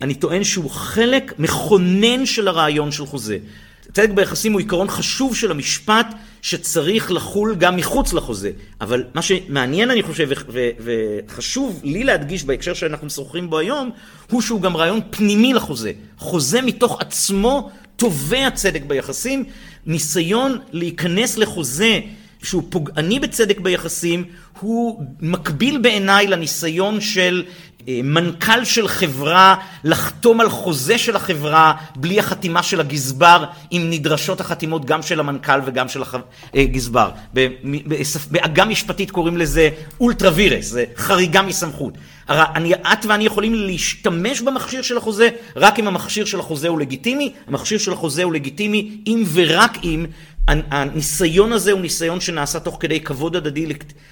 אני 0.00 0.14
טוען 0.14 0.44
שהוא 0.44 0.70
חלק 0.70 1.34
מכונן 1.38 2.26
של 2.26 2.48
הרעיון 2.48 2.92
של 2.92 3.06
חוזה. 3.06 3.38
צדק 3.92 4.10
ביחסים 4.10 4.52
הוא 4.52 4.60
עיקרון 4.60 4.88
חשוב 4.88 5.36
של 5.36 5.50
המשפט 5.50 6.06
שצריך 6.42 7.12
לחול 7.12 7.54
גם 7.54 7.76
מחוץ 7.76 8.12
לחוזה. 8.12 8.50
אבל 8.80 9.04
מה 9.14 9.22
שמעניין 9.22 9.90
אני 9.90 10.02
חושב 10.02 10.28
וחשוב 10.80 11.80
לי 11.84 12.04
להדגיש 12.04 12.44
בהקשר 12.44 12.74
שאנחנו 12.74 13.06
משוחחים 13.06 13.50
בו 13.50 13.58
היום, 13.58 13.90
הוא 14.30 14.42
שהוא 14.42 14.60
גם 14.60 14.76
רעיון 14.76 15.00
פנימי 15.10 15.54
לחוזה. 15.54 15.92
חוזה 16.18 16.62
מתוך 16.62 17.00
עצמו 17.00 17.70
תובע 17.96 18.50
צדק 18.50 18.82
ביחסים, 18.86 19.44
ניסיון 19.86 20.58
להיכנס 20.72 21.38
לחוזה 21.38 22.00
שהוא 22.42 22.62
פוגעני 22.70 23.20
בצדק 23.20 23.60
ביחסים, 23.60 24.24
הוא 24.60 25.04
מקביל 25.20 25.78
בעיניי 25.78 26.26
לניסיון 26.26 27.00
של 27.00 27.44
מנכ"ל 27.86 28.64
של 28.64 28.88
חברה 28.88 29.54
לחתום 29.84 30.40
על 30.40 30.50
חוזה 30.50 30.98
של 30.98 31.16
החברה 31.16 31.72
בלי 31.96 32.18
החתימה 32.18 32.62
של 32.62 32.80
הגזבר, 32.80 33.44
אם 33.72 33.86
נדרשות 33.90 34.40
החתימות 34.40 34.84
גם 34.84 35.02
של 35.02 35.20
המנכ"ל 35.20 35.60
וגם 35.64 35.88
של 35.88 36.02
הגזבר. 36.54 37.10
בעגה 38.30 38.64
משפטית 38.64 39.10
קוראים 39.10 39.36
לזה 39.36 39.68
אולטרה 40.00 40.30
וירס, 40.34 40.66
זה 40.66 40.84
חריגה 40.96 41.42
מסמכות. 41.42 41.94
אני, 42.28 42.74
את 42.74 43.06
ואני 43.08 43.24
יכולים 43.24 43.54
להשתמש 43.54 44.40
במכשיר 44.40 44.82
של 44.82 44.96
החוזה 44.96 45.28
רק 45.56 45.78
אם 45.78 45.88
המכשיר 45.88 46.24
של 46.24 46.40
החוזה 46.40 46.68
הוא 46.68 46.80
לגיטימי, 46.80 47.32
המכשיר 47.46 47.78
של 47.78 47.92
החוזה 47.92 48.24
הוא 48.24 48.32
לגיטימי 48.32 48.90
אם 49.06 49.24
ורק 49.32 49.78
אם 49.84 50.06
הניסיון 50.70 51.52
הזה 51.52 51.72
הוא 51.72 51.80
ניסיון 51.80 52.20
שנעשה 52.20 52.60
תוך 52.60 52.76
כדי 52.80 53.00
כבוד 53.00 53.36
הדדי 53.36 53.66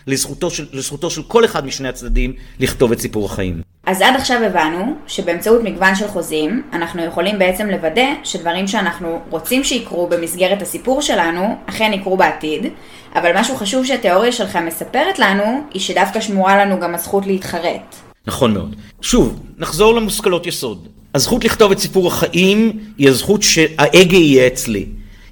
לזכותו 0.06 0.50
של, 0.50 0.66
לזכותו 0.72 1.10
של 1.10 1.22
כל 1.22 1.44
אחד 1.44 1.66
משני 1.66 1.88
הצדדים 1.88 2.32
לכתוב 2.60 2.92
את 2.92 3.00
סיפור 3.00 3.26
החיים. 3.26 3.62
אז 3.86 4.00
עד 4.00 4.14
עכשיו 4.16 4.42
הבנו 4.42 4.94
שבאמצעות 5.06 5.62
מגוון 5.62 5.94
של 5.94 6.08
חוזים, 6.08 6.62
אנחנו 6.72 7.04
יכולים 7.04 7.38
בעצם 7.38 7.66
לוודא 7.66 8.06
שדברים 8.24 8.66
שאנחנו 8.66 9.20
רוצים 9.30 9.64
שיקרו 9.64 10.06
במסגרת 10.08 10.62
הסיפור 10.62 11.02
שלנו, 11.02 11.56
אכן 11.66 11.90
יקרו 11.94 12.16
בעתיד, 12.16 12.66
אבל 13.14 13.30
משהו 13.34 13.56
חשוב 13.56 13.86
שהתיאוריה 13.86 14.32
שלכם 14.32 14.66
מספרת 14.66 15.18
לנו, 15.18 15.60
היא 15.74 15.82
שדווקא 15.82 16.20
שמורה 16.20 16.64
לנו 16.64 16.80
גם 16.80 16.94
הזכות 16.94 17.26
להתחרט. 17.26 17.96
נכון 18.26 18.54
מאוד. 18.54 18.76
שוב, 19.00 19.40
נחזור 19.58 19.94
למושכלות 19.94 20.46
יסוד. 20.46 20.88
הזכות 21.14 21.44
לכתוב 21.44 21.72
את 21.72 21.78
סיפור 21.78 22.06
החיים 22.08 22.72
היא 22.98 23.08
הזכות 23.08 23.42
שההגה 23.42 24.16
יהיה 24.16 24.46
אצלי. 24.46 24.86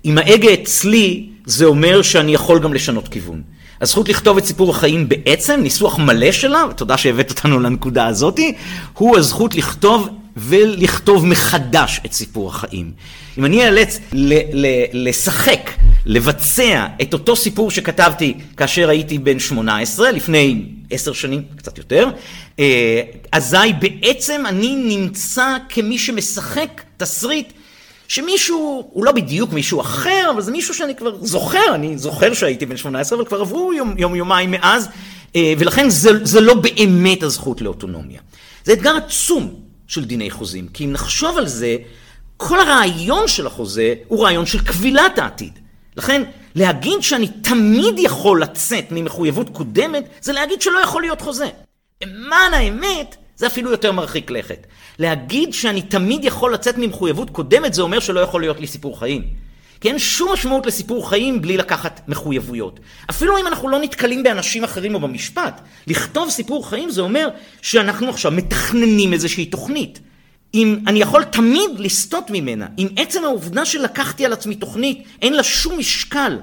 אם 0.04 0.18
ההגה 0.18 0.54
אצלי, 0.54 1.26
זה 1.44 1.64
אומר 1.64 2.02
שאני 2.02 2.34
יכול 2.34 2.58
גם 2.58 2.74
לשנות 2.74 3.08
כיוון. 3.08 3.42
הזכות 3.80 4.08
לכתוב 4.08 4.36
את 4.36 4.44
סיפור 4.44 4.70
החיים 4.70 5.08
בעצם, 5.08 5.60
ניסוח 5.62 5.98
מלא 5.98 6.32
שלה, 6.32 6.64
ותודה 6.70 6.96
שהבאת 6.96 7.30
אותנו 7.30 7.60
לנקודה 7.60 8.06
הזאתי, 8.06 8.54
הוא 8.92 9.16
הזכות 9.16 9.54
לכתוב 9.54 10.08
ולכתוב 10.36 11.26
מחדש 11.26 12.00
את 12.06 12.12
סיפור 12.12 12.48
החיים. 12.48 12.92
אם 13.38 13.44
אני 13.44 13.64
אאלץ 13.64 14.00
לשחק, 14.92 15.70
לבצע 16.06 16.86
את 17.02 17.12
אותו 17.12 17.36
סיפור 17.36 17.70
שכתבתי 17.70 18.34
כאשר 18.56 18.88
הייתי 18.88 19.18
בן 19.18 19.38
18, 19.38 20.10
לפני 20.12 20.64
עשר 20.90 21.12
שנים, 21.12 21.42
קצת 21.56 21.78
יותר, 21.78 22.08
אה, 22.58 23.02
אזי 23.32 23.72
בעצם 23.78 24.42
אני 24.46 24.76
נמצא 24.76 25.56
כמי 25.68 25.98
שמשחק 25.98 26.82
תסריט 26.96 27.52
שמישהו, 28.08 28.88
הוא 28.92 29.04
לא 29.04 29.12
בדיוק 29.12 29.52
מישהו 29.52 29.80
אחר, 29.80 30.30
אבל 30.30 30.40
זה 30.40 30.52
מישהו 30.52 30.74
שאני 30.74 30.94
כבר 30.94 31.16
זוכר, 31.20 31.74
אני 31.74 31.98
זוכר 31.98 32.34
שהייתי 32.34 32.66
בן 32.66 32.76
18, 32.76 33.18
אבל 33.18 33.26
כבר 33.26 33.40
עברו 33.40 33.72
יום, 33.72 33.94
יום 33.98 34.14
יומיים 34.14 34.50
מאז, 34.50 34.88
אה, 35.36 35.54
ולכן 35.58 35.90
זה, 35.90 36.24
זה 36.24 36.40
לא 36.40 36.54
באמת 36.54 37.22
הזכות 37.22 37.60
לאוטונומיה. 37.60 38.20
זה 38.64 38.72
אתגר 38.72 38.96
עצום 38.96 39.54
של 39.86 40.04
דיני 40.04 40.30
חוזים, 40.30 40.68
כי 40.68 40.84
אם 40.84 40.92
נחשוב 40.92 41.38
על 41.38 41.48
זה, 41.48 41.76
כל 42.36 42.60
הרעיון 42.60 43.28
של 43.28 43.46
החוזה 43.46 43.94
הוא 44.08 44.24
רעיון 44.24 44.46
של 44.46 44.58
כבילת 44.58 45.18
העתיד. 45.18 45.58
לכן, 45.96 46.22
להגיד 46.54 47.02
שאני 47.02 47.28
תמיד 47.28 47.98
יכול 47.98 48.42
לצאת 48.42 48.84
ממחויבות 48.90 49.50
קודמת, 49.50 50.04
זה 50.20 50.32
להגיד 50.32 50.62
שלא 50.62 50.78
יכול 50.78 51.02
להיות 51.02 51.20
חוזה. 51.20 51.48
למען 52.04 52.54
האמת, 52.54 53.16
זה 53.36 53.46
אפילו 53.46 53.70
יותר 53.70 53.92
מרחיק 53.92 54.30
לכת. 54.30 54.66
להגיד 54.98 55.52
שאני 55.52 55.82
תמיד 55.82 56.24
יכול 56.24 56.54
לצאת 56.54 56.78
ממחויבות 56.78 57.30
קודמת, 57.30 57.74
זה 57.74 57.82
אומר 57.82 58.00
שלא 58.00 58.20
יכול 58.20 58.40
להיות 58.40 58.60
לי 58.60 58.66
סיפור 58.66 58.98
חיים. 58.98 59.22
כי 59.80 59.88
אין 59.88 59.98
שום 59.98 60.32
משמעות 60.32 60.66
לסיפור 60.66 61.08
חיים 61.08 61.42
בלי 61.42 61.56
לקחת 61.56 62.00
מחויבויות. 62.08 62.80
אפילו 63.10 63.38
אם 63.38 63.46
אנחנו 63.46 63.68
לא 63.68 63.78
נתקלים 63.78 64.22
באנשים 64.22 64.64
אחרים 64.64 64.94
או 64.94 65.00
במשפט, 65.00 65.60
לכתוב 65.86 66.30
סיפור 66.30 66.68
חיים 66.68 66.90
זה 66.90 67.00
אומר 67.00 67.28
שאנחנו 67.62 68.08
עכשיו 68.08 68.32
מתכננים 68.32 69.12
איזושהי 69.12 69.46
תוכנית. 69.46 70.00
אם 70.54 70.78
אני 70.86 71.00
יכול 71.00 71.24
תמיד 71.24 71.70
לסטות 71.78 72.30
ממנה, 72.30 72.66
אם 72.78 72.88
עצם 72.96 73.24
העובדה 73.24 73.64
שלקחתי 73.64 74.24
על 74.24 74.32
עצמי 74.32 74.54
תוכנית, 74.54 75.04
אין 75.22 75.32
לה 75.32 75.42
שום 75.42 75.78
משקל 75.78 76.38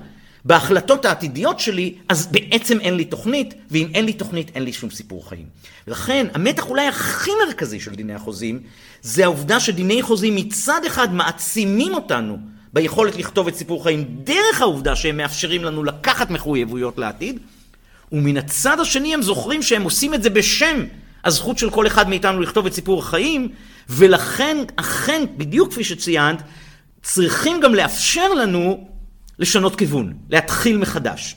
בהחלטות 0.45 1.05
העתידיות 1.05 1.59
שלי, 1.59 1.93
אז 2.09 2.27
בעצם 2.31 2.79
אין 2.79 2.95
לי 2.95 3.05
תוכנית, 3.05 3.53
ואם 3.71 3.87
אין 3.93 4.05
לי 4.05 4.13
תוכנית, 4.13 4.51
אין 4.55 4.63
לי 4.63 4.73
שום 4.73 4.89
סיפור 4.89 5.29
חיים. 5.29 5.45
ולכן, 5.87 6.27
המתח 6.33 6.69
אולי 6.69 6.87
הכי 6.87 7.31
מרכזי 7.45 7.79
של 7.79 7.95
דיני 7.95 8.13
החוזים, 8.13 8.59
זה 9.01 9.23
העובדה 9.23 9.59
שדיני 9.59 10.01
חוזים 10.01 10.35
מצד 10.35 10.81
אחד 10.87 11.13
מעצימים 11.13 11.93
אותנו 11.93 12.37
ביכולת 12.73 13.15
לכתוב 13.15 13.47
את 13.47 13.55
סיפור 13.55 13.83
חיים 13.83 14.05
דרך 14.23 14.61
העובדה 14.61 14.95
שהם 14.95 15.17
מאפשרים 15.17 15.63
לנו 15.63 15.83
לקחת 15.83 16.29
מחויבויות 16.29 16.97
לעתיד, 16.97 17.39
ומן 18.11 18.37
הצד 18.37 18.79
השני 18.79 19.13
הם 19.13 19.21
זוכרים 19.21 19.61
שהם 19.61 19.83
עושים 19.83 20.13
את 20.13 20.23
זה 20.23 20.29
בשם 20.29 20.85
הזכות 21.25 21.57
של 21.57 21.69
כל 21.69 21.87
אחד 21.87 22.09
מאיתנו 22.09 22.39
לכתוב 22.39 22.65
את 22.65 22.73
סיפור 22.73 22.99
החיים, 22.99 23.49
ולכן, 23.89 24.57
אכן, 24.75 25.25
בדיוק 25.37 25.71
כפי 25.71 25.83
שציינת, 25.83 26.41
צריכים 27.03 27.59
גם 27.59 27.75
לאפשר 27.75 28.33
לנו 28.33 28.90
לשנות 29.41 29.75
כיוון, 29.75 30.13
להתחיל 30.29 30.77
מחדש. 30.77 31.35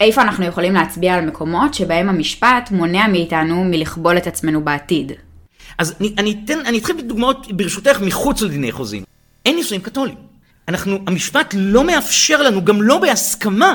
איפה 0.00 0.22
אנחנו 0.22 0.44
יכולים 0.44 0.74
להצביע 0.74 1.14
על 1.14 1.26
מקומות 1.26 1.74
שבהם 1.74 2.08
המשפט 2.08 2.70
מונע 2.70 3.06
מאיתנו 3.06 3.64
מלכבול 3.64 4.16
את 4.16 4.26
עצמנו 4.26 4.64
בעתיד? 4.64 5.12
אז 5.78 5.94
אני, 6.00 6.14
אני, 6.18 6.40
אתן, 6.44 6.58
אני 6.66 6.78
אתחיל 6.78 6.96
בדוגמאות, 6.96 7.52
ברשותך, 7.52 8.00
מחוץ 8.00 8.42
לדיני 8.42 8.72
חוזים. 8.72 9.02
אין 9.46 9.56
נישואים 9.56 9.82
קתולים. 9.82 10.14
אנחנו, 10.68 10.98
המשפט 11.06 11.54
לא 11.58 11.84
מאפשר 11.84 12.42
לנו, 12.42 12.64
גם 12.64 12.82
לא 12.82 12.98
בהסכמה, 12.98 13.74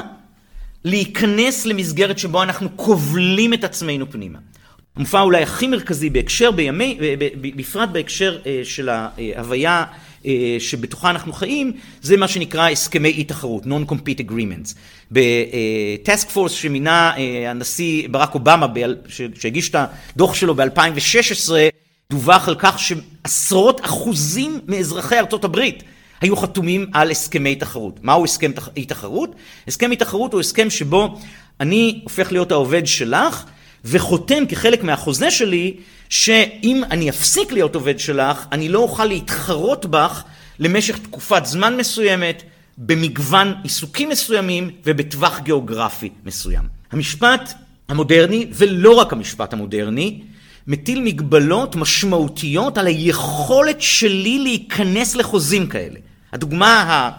להיכנס 0.86 1.66
למסגרת 1.66 2.20
שבו 2.20 2.44
אנחנו 2.44 2.70
כובלים 2.76 3.54
את 3.54 3.64
עצמנו 3.64 4.12
פנימה. 4.12 4.40
המופע 4.96 5.22
אולי 5.22 5.44
הכי 5.44 5.68
מרכזי 5.68 6.10
בהקשר 6.10 6.52
בימי, 6.52 6.98
בפרט 7.56 7.90
בהקשר 7.90 8.40
אה, 8.46 8.62
של 8.64 8.90
ההוויה 8.90 9.86
שבתוכה 10.60 11.10
אנחנו 11.10 11.34
חיים, 11.34 11.72
זה 12.02 12.18
מה 12.18 12.28
שנקרא 12.28 12.70
הסכמי 12.70 13.10
אי 13.10 13.24
תחרות, 13.24 13.66
Non-Compete 13.66 14.30
Agreements. 14.30 14.76
בטסק 15.12 16.30
פורס 16.30 16.52
שמינה 16.52 17.12
אה, 17.18 17.52
הנשיא 17.52 18.08
ברק 18.10 18.36
אובמה, 18.36 18.68
שהגיש 19.36 19.70
את 19.70 19.76
הדוח 20.16 20.34
שלו 20.34 20.56
ב-2016, 20.56 21.52
דווח 22.12 22.48
על 22.48 22.56
כך 22.60 22.80
שעשרות 22.80 23.86
אחוזים 23.86 24.60
מאזרחי 24.68 25.20
ארצות 25.20 25.44
הברית 25.44 25.84
היו 26.22 26.38
חתומים 26.38 26.86
על 26.94 27.12
הסכמי 27.12 27.56
תחרות. 27.56 28.00
מהו 28.04 28.24
הסכם 28.24 28.52
אי 28.78 28.86
תחרות? 28.86 29.36
הסכם 29.68 29.92
אי 29.92 29.96
תחרות 29.96 30.34
הוא 30.34 30.40
הסכם 30.40 30.70
שבו 30.70 31.20
אני 31.60 32.00
הופך 32.04 32.32
להיות 32.32 32.52
העובד 32.52 32.88
שלך, 32.88 33.44
וחותם 33.86 34.46
כחלק 34.46 34.84
מהחוזה 34.84 35.32
שלי, 35.32 35.74
שאם 36.10 36.84
אני 36.92 37.10
אפסיק 37.10 37.52
להיות 37.52 37.76
עובד 37.76 38.00
שלך, 38.00 38.46
אני 38.52 38.70
לא 38.70 38.80
אוכל 38.80 39.06
להתחרות 39.06 39.86
בך 39.86 40.24
למשך 40.60 40.98
תקופת 40.98 41.46
זמן 41.46 41.78
מסוימת, 41.78 42.44
במגוון 42.78 43.54
עיסוקים 43.64 44.10
מסוימים 44.10 44.70
ובטווח 44.86 45.40
גיאוגרפי 45.40 46.10
מסוים. 46.26 46.64
המשפט 46.92 47.54
המודרני, 47.90 48.48
ולא 48.54 48.92
רק 48.92 49.14
המשפט 49.14 49.54
המודרני, 49.54 50.22
מטיל 50.68 51.02
מגבלות 51.02 51.76
משמעותיות 51.76 52.78
על 52.78 52.88
היכולת 52.88 53.82
שלי 53.82 54.40
להיכנס 54.40 55.16
לחוזים 55.16 55.68
כאלה. 55.68 56.00
הדוגמה 56.34 57.12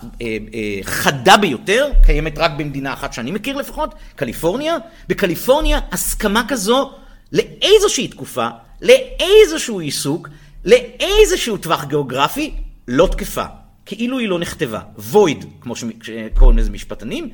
החדה 0.84 1.36
ביותר, 1.36 1.90
קיימת 2.06 2.38
רק 2.38 2.50
במדינה 2.56 2.92
אחת 2.92 3.12
שאני 3.12 3.30
מכיר 3.30 3.56
לפחות, 3.56 3.94
קליפורניה. 4.16 4.76
בקליפורניה 5.08 5.78
הסכמה 5.92 6.42
כזו 6.48 6.90
לאיזושהי 7.32 8.08
תקופה, 8.08 8.48
לאיזשהו 8.82 9.80
עיסוק, 9.80 10.28
לאיזשהו 10.64 11.56
טווח 11.56 11.84
גיאוגרפי, 11.84 12.54
לא 12.88 13.06
תקפה. 13.06 13.44
כאילו 13.86 14.18
היא 14.18 14.28
לא 14.28 14.38
נכתבה. 14.38 14.80
void, 15.12 15.44
כמו 15.60 15.74
שקוראים 15.76 16.58
לזה 16.58 16.70
משפטנים. 16.70 17.28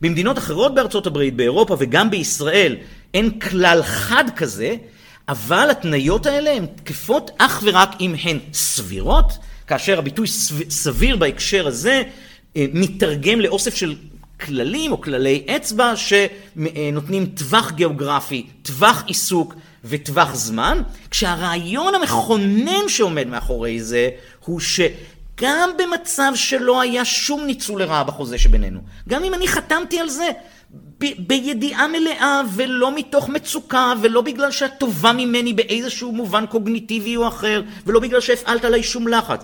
במדינות 0.00 0.38
אחרות 0.38 0.74
בארצות 0.74 1.06
הברית, 1.06 1.36
באירופה 1.36 1.76
וגם 1.78 2.10
בישראל, 2.10 2.76
אין 3.14 3.38
כלל 3.40 3.82
חד 3.82 4.24
כזה, 4.36 4.76
אבל 5.28 5.70
התניות 5.70 6.26
האלה 6.26 6.50
הן 6.50 6.66
תקפות 6.66 7.30
אך 7.38 7.62
ורק 7.64 7.90
אם 8.00 8.14
הן 8.22 8.38
סבירות, 8.52 9.32
כאשר 9.66 9.98
הביטוי 9.98 10.26
סביר 10.68 11.16
בהקשר 11.16 11.66
הזה 11.66 12.02
אה, 12.56 12.66
מתרגם 12.72 13.40
לאוסף 13.40 13.74
של 13.74 13.96
כללים 14.46 14.92
או 14.92 15.00
כללי 15.00 15.46
אצבע 15.56 15.92
שנותנים 15.96 17.26
טווח 17.26 17.70
גיאוגרפי, 17.70 18.46
טווח 18.62 19.04
עיסוק 19.06 19.54
וטווח 19.84 20.34
זמן, 20.34 20.82
כשהרעיון 21.10 21.94
המכונן 21.94 22.88
שעומד 22.88 23.26
מאחורי 23.26 23.80
זה 23.80 24.10
הוא 24.44 24.60
שגם 24.60 25.70
במצב 25.78 26.32
שלא 26.34 26.80
היה 26.80 27.04
שום 27.04 27.44
ניצול 27.44 27.82
לרעה 27.82 28.04
בחוזה 28.04 28.38
שבינינו, 28.38 28.80
גם 29.08 29.24
אם 29.24 29.34
אני 29.34 29.48
חתמתי 29.48 29.98
על 29.98 30.08
זה 30.08 30.28
ב- 30.98 31.26
בידיעה 31.26 31.88
מלאה 31.88 32.42
ולא 32.54 32.94
מתוך 32.94 33.28
מצוקה 33.28 33.92
ולא 34.02 34.20
בגלל 34.20 34.50
שאת 34.50 34.72
טובה 34.78 35.12
ממני 35.12 35.52
באיזשהו 35.52 36.12
מובן 36.12 36.46
קוגניטיבי 36.46 37.16
או 37.16 37.28
אחר 37.28 37.62
ולא 37.86 38.00
בגלל 38.00 38.20
שהפעלת 38.20 38.64
עליי 38.64 38.82
שום 38.82 39.08
לחץ 39.08 39.42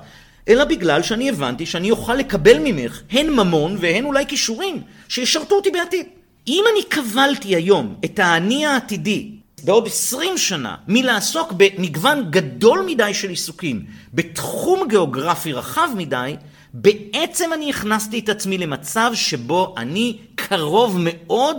אלא 0.49 0.65
בגלל 0.65 1.03
שאני 1.03 1.29
הבנתי 1.29 1.67
שאני 1.67 1.91
אוכל 1.91 2.15
לקבל 2.15 2.59
ממך 2.59 3.03
הן 3.11 3.31
ממון 3.31 3.77
והן 3.81 4.05
אולי 4.05 4.27
כישורים 4.27 4.83
שישרתו 5.09 5.55
אותי 5.55 5.71
בעתיד. 5.71 6.07
אם 6.47 6.65
אני 6.73 6.85
קבלתי 6.89 7.57
היום 7.57 7.95
את 8.05 8.19
האני 8.19 8.67
העתידי 8.67 9.31
בעוד 9.65 9.87
עשרים 9.87 10.39
שנה 10.39 10.77
מלעסוק 10.89 11.53
במגוון 11.57 12.31
גדול 12.31 12.85
מדי 12.87 13.15
של 13.15 13.29
עיסוקים 13.29 13.85
בתחום 14.15 14.89
גיאוגרפי 14.89 15.53
רחב 15.53 15.89
מדי, 15.97 16.37
בעצם 16.75 17.53
אני 17.53 17.71
הכנסתי 17.71 18.19
את 18.19 18.29
עצמי 18.29 18.59
למצב 18.59 19.11
שבו 19.15 19.75
אני 19.77 20.19
קרוב 20.35 20.97
מאוד 20.99 21.57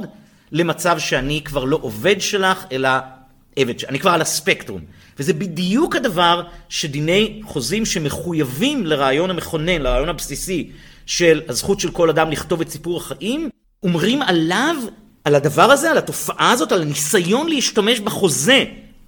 למצב 0.51 0.99
שאני 0.99 1.41
כבר 1.45 1.63
לא 1.63 1.79
עובד 1.81 2.21
שלך, 2.21 2.65
אלא 2.71 2.89
עבד, 3.55 3.73
אני 3.89 3.99
כבר 3.99 4.11
על 4.11 4.21
הספקטרום. 4.21 4.81
וזה 5.19 5.33
בדיוק 5.33 5.95
הדבר 5.95 6.43
שדיני 6.69 7.41
חוזים 7.45 7.85
שמחויבים 7.85 8.85
לרעיון 8.85 9.29
המכונן, 9.29 9.81
לרעיון 9.81 10.09
הבסיסי 10.09 10.69
של 11.05 11.41
הזכות 11.47 11.79
של 11.79 11.91
כל 11.91 12.09
אדם 12.09 12.31
לכתוב 12.31 12.61
את 12.61 12.69
סיפור 12.69 12.97
החיים, 12.97 13.49
אומרים 13.83 14.21
עליו, 14.21 14.75
על 15.23 15.35
הדבר 15.35 15.71
הזה, 15.71 15.91
על 15.91 15.97
התופעה 15.97 16.51
הזאת, 16.51 16.71
על 16.71 16.81
הניסיון 16.81 17.49
להשתמש 17.49 17.99
בחוזה 17.99 18.63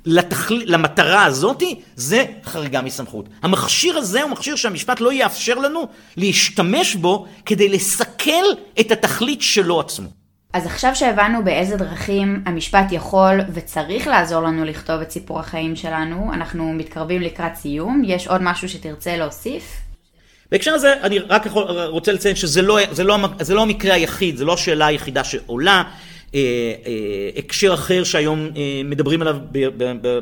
לתכל... 0.05 0.61
למטרה 0.65 1.25
הזאתי, 1.25 1.79
זה 1.95 2.25
חריגה 2.45 2.81
מסמכות. 2.81 3.29
המכשיר 3.41 3.97
הזה 3.97 4.21
הוא 4.21 4.31
מכשיר 4.31 4.55
שהמשפט 4.55 4.99
לא 4.99 5.13
יאפשר 5.13 5.55
לנו 5.55 5.87
להשתמש 6.17 6.95
בו 6.95 7.25
כדי 7.45 7.69
לסכל 7.69 8.45
את 8.79 8.91
התכלית 8.91 9.41
שלו 9.41 9.79
עצמו. 9.79 10.20
אז 10.53 10.65
עכשיו 10.65 10.95
שהבנו 10.95 11.43
באיזה 11.43 11.77
דרכים 11.77 12.43
המשפט 12.45 12.91
יכול 12.91 13.39
וצריך 13.53 14.07
לעזור 14.07 14.41
לנו 14.41 14.65
לכתוב 14.65 15.01
את 15.01 15.11
סיפור 15.11 15.39
החיים 15.39 15.75
שלנו, 15.75 16.33
אנחנו 16.33 16.73
מתקרבים 16.73 17.21
לקראת 17.21 17.55
סיום. 17.55 18.01
יש 18.05 18.27
עוד 18.27 18.41
משהו 18.43 18.69
שתרצה 18.69 19.17
להוסיף? 19.17 19.63
בהקשר 20.51 20.73
הזה 20.73 20.93
אני 21.03 21.19
רק 21.19 21.45
יכול, 21.45 21.63
רוצה 21.87 22.11
לציין 22.11 22.35
שזה 22.35 22.61
לא, 22.61 22.77
זה 22.91 23.03
לא, 23.03 23.17
זה 23.39 23.53
לא 23.53 23.61
המקרה 23.61 23.93
היחיד, 23.93 24.37
זו 24.37 24.45
לא 24.45 24.53
השאלה 24.53 24.85
היחידה 24.85 25.23
שעולה. 25.23 25.83
אה, 26.35 26.39
אה, 26.87 27.29
הקשר 27.37 27.73
אחר 27.73 28.03
שהיום 28.03 28.39
אה, 28.39 28.81
מדברים 28.85 29.21
עליו 29.21 29.37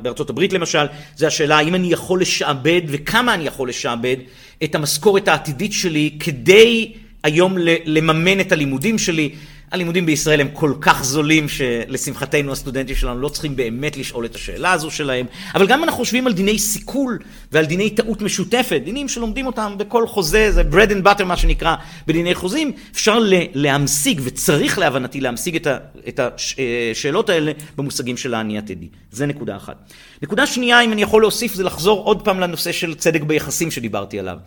בארצות 0.02 0.30
הברית 0.30 0.54
למשל, 0.54 0.86
זה 1.16 1.28
השאלה 1.28 1.58
האם 1.58 1.76
אני 1.76 1.88
יכול 1.92 2.22
לשעבד 2.22 2.82
וכמה 2.88 3.34
אני 3.34 3.48
יכול 3.48 3.70
לשעבד 3.70 4.16
את 4.64 4.76
המשכורת 4.76 5.28
העתידית 5.28 5.74
שלי 5.74 6.18
כדי 6.20 6.94
היום 7.24 7.56
לממן 7.86 8.40
את 8.40 8.52
הלימודים 8.52 8.98
שלי. 8.98 9.32
הלימודים 9.72 10.06
בישראל 10.06 10.42
הם 10.42 10.48
כל 10.54 10.74
כך 10.82 11.04
זולים 11.04 11.50
שלשמחתנו 11.50 12.52
הסטודנטים 12.52 12.96
שלנו 12.96 13.20
לא 13.20 13.30
צריכים 13.30 13.56
באמת 13.56 13.98
לשאול 13.98 14.26
את 14.26 14.36
השאלה 14.36 14.72
הזו 14.72 14.92
שלהם, 14.92 15.26
אבל 15.56 15.68
גם 15.68 15.84
אנחנו 15.84 15.98
חושבים 15.98 16.28
על 16.28 16.34
דיני 16.34 16.60
סיכול 16.60 17.20
ועל 17.52 17.66
דיני 17.66 17.90
טעות 17.90 18.22
משותפת, 18.22 18.82
דינים 18.86 19.08
שלומדים 19.08 19.46
אותם 19.46 19.74
בכל 19.78 20.08
חוזה, 20.08 20.52
זה 20.52 20.64
bread 20.72 20.90
and 20.90 21.08
butter 21.08 21.24
מה 21.24 21.38
שנקרא 21.38 21.76
בדיני 22.08 22.36
חוזים, 22.36 22.72
אפשר 22.92 23.20
להמשיג 23.54 24.22
וצריך 24.24 24.80
להבנתי 24.80 25.22
להמשיג 25.22 25.68
את 26.08 26.20
השאלות 26.20 27.30
האלה 27.30 27.52
במושגים 27.78 28.18
של 28.18 28.34
האני 28.34 28.58
עתידי. 28.58 28.88
זה 29.12 29.26
נקודה 29.26 29.56
אחת. 29.56 29.94
נקודה 30.22 30.48
שנייה, 30.48 30.82
אם 30.82 30.94
אני 30.94 31.02
יכול 31.02 31.22
להוסיף, 31.22 31.54
זה 31.54 31.64
לחזור 31.64 32.04
עוד 32.04 32.22
פעם 32.22 32.40
לנושא 32.40 32.72
של 32.72 32.96
צדק 32.96 33.22
ביחסים 33.22 33.72
שדיברתי 33.72 34.20
עליו. 34.20 34.38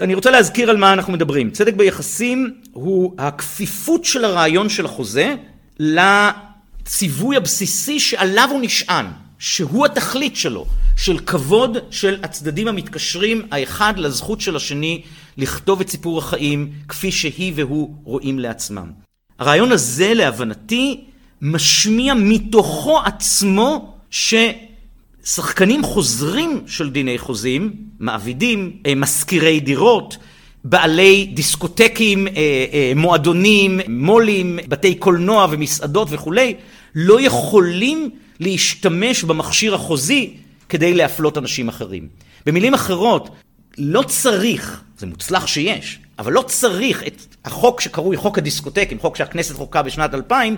אני 0.00 0.14
רוצה 0.14 0.30
להזכיר 0.30 0.70
על 0.70 0.76
מה 0.76 0.92
אנחנו 0.92 1.12
מדברים. 1.12 1.50
צדק 1.50 1.74
ביחסים 1.74 2.54
הוא 2.72 3.14
הכפיפות 3.18 4.04
של 4.04 4.24
הרעיון 4.24 4.68
של 4.68 4.84
החוזה 4.84 5.34
לציווי 5.78 7.36
הבסיסי 7.36 8.00
שעליו 8.00 8.48
הוא 8.52 8.60
נשען, 8.62 9.06
שהוא 9.38 9.86
התכלית 9.86 10.36
שלו, 10.36 10.66
של 10.96 11.18
כבוד 11.18 11.78
של 11.90 12.18
הצדדים 12.22 12.68
המתקשרים 12.68 13.42
האחד 13.50 13.98
לזכות 13.98 14.40
של 14.40 14.56
השני 14.56 15.02
לכתוב 15.36 15.80
את 15.80 15.90
סיפור 15.90 16.18
החיים 16.18 16.72
כפי 16.88 17.12
שהיא 17.12 17.52
והוא 17.56 17.94
רואים 18.04 18.38
לעצמם. 18.38 18.90
הרעיון 19.38 19.72
הזה 19.72 20.14
להבנתי 20.14 21.04
משמיע 21.42 22.14
מתוכו 22.14 23.00
עצמו 23.00 23.94
ש... 24.10 24.34
שחקנים 25.24 25.82
חוזרים 25.82 26.60
של 26.66 26.90
דיני 26.90 27.18
חוזים, 27.18 27.72
מעבידים, 27.98 28.76
אה, 28.86 28.94
משכירי 28.94 29.60
דירות, 29.60 30.16
בעלי 30.64 31.30
דיסקוטקים, 31.34 32.28
אה, 32.28 32.32
אה, 32.72 32.92
מועדונים, 32.96 33.80
מו"לים, 33.88 34.58
בתי 34.68 34.94
קולנוע 34.94 35.46
ומסעדות 35.50 36.08
וכולי, 36.10 36.54
לא 36.94 37.20
יכולים 37.20 38.10
להשתמש 38.40 39.24
במכשיר 39.24 39.74
החוזי 39.74 40.34
כדי 40.68 40.94
להפלות 40.94 41.38
אנשים 41.38 41.68
אחרים. 41.68 42.08
במילים 42.46 42.74
אחרות, 42.74 43.28
לא 43.78 44.02
צריך, 44.02 44.82
זה 44.98 45.06
מוצלח 45.06 45.46
שיש, 45.46 45.98
אבל 46.18 46.32
לא 46.32 46.42
צריך 46.42 47.02
את 47.06 47.22
החוק 47.44 47.80
שקרוי 47.80 48.16
חוק 48.16 48.38
הדיסקוטקים, 48.38 48.98
חוק 48.98 49.16
שהכנסת 49.16 49.54
חוקה 49.54 49.82
בשנת 49.82 50.14
2000, 50.14 50.56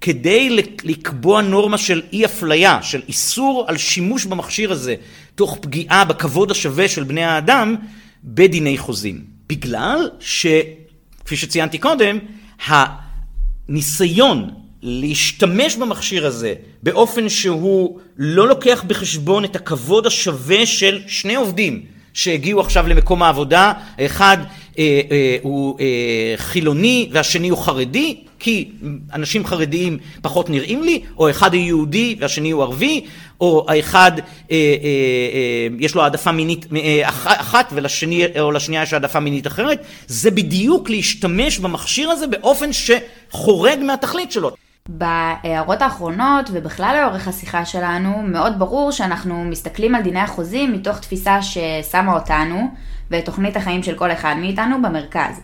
כדי 0.00 0.56
לקבוע 0.84 1.42
נורמה 1.42 1.78
של 1.78 2.02
אי 2.12 2.24
אפליה, 2.24 2.82
של 2.82 3.02
איסור 3.08 3.64
על 3.68 3.76
שימוש 3.76 4.24
במכשיר 4.24 4.72
הזה, 4.72 4.94
תוך 5.34 5.58
פגיעה 5.60 6.04
בכבוד 6.04 6.50
השווה 6.50 6.88
של 6.88 7.04
בני 7.04 7.24
האדם, 7.24 7.76
בדיני 8.24 8.78
חוזים. 8.78 9.24
בגלל 9.48 10.10
שכפי 10.20 11.36
שציינתי 11.36 11.78
קודם, 11.78 12.18
הניסיון 12.66 14.50
להשתמש 14.82 15.76
במכשיר 15.76 16.26
הזה 16.26 16.54
באופן 16.82 17.28
שהוא 17.28 17.98
לא 18.16 18.48
לוקח 18.48 18.84
בחשבון 18.86 19.44
את 19.44 19.56
הכבוד 19.56 20.06
השווה 20.06 20.66
של 20.66 21.00
שני 21.06 21.34
עובדים 21.34 21.82
שהגיעו 22.14 22.60
עכשיו 22.60 22.88
למקום 22.88 23.22
העבודה, 23.22 23.72
האחד 23.98 24.38
אה, 24.78 25.00
אה, 25.10 25.36
הוא 25.42 25.80
אה, 25.80 26.34
חילוני 26.36 27.08
והשני 27.12 27.48
הוא 27.48 27.58
חרדי, 27.58 28.24
כי 28.38 28.70
אנשים 29.12 29.46
חרדיים 29.46 29.98
פחות 30.22 30.50
נראים 30.50 30.82
לי, 30.82 31.02
או 31.18 31.30
אחד 31.30 31.54
הוא 31.54 31.62
יהודי 31.62 32.16
והשני 32.20 32.50
הוא 32.50 32.62
ערבי, 32.62 33.04
או 33.40 33.66
האחד 33.68 34.12
אה, 34.18 34.22
אה, 34.50 34.56
אה, 34.56 35.76
יש 35.78 35.94
לו 35.94 36.02
העדפה 36.02 36.32
מינית 36.32 36.66
אה, 36.76 37.08
אחת 37.26 37.72
ולשני 37.72 38.26
או 38.40 38.52
לשנייה 38.52 38.82
יש 38.82 38.92
העדפה 38.92 39.20
מינית 39.20 39.46
אחרת, 39.46 39.84
זה 40.06 40.30
בדיוק 40.30 40.90
להשתמש 40.90 41.58
במכשיר 41.58 42.10
הזה 42.10 42.26
באופן 42.26 42.70
שחורג 42.72 43.78
מהתכלית 43.82 44.32
שלו. 44.32 44.50
בהערות 44.88 45.82
האחרונות 45.82 46.50
ובכלל 46.52 46.96
לאורך 47.02 47.28
השיחה 47.28 47.64
שלנו, 47.64 48.22
מאוד 48.22 48.58
ברור 48.58 48.90
שאנחנו 48.90 49.44
מסתכלים 49.44 49.94
על 49.94 50.02
דיני 50.02 50.20
החוזים 50.20 50.72
מתוך 50.72 50.98
תפיסה 50.98 51.42
ששמה 51.42 52.14
אותנו 52.14 52.68
ואת 53.10 53.24
תוכנית 53.24 53.56
החיים 53.56 53.82
של 53.82 53.94
כל 53.94 54.12
אחד 54.12 54.34
מאיתנו 54.38 54.82
במרכז. 54.82 55.40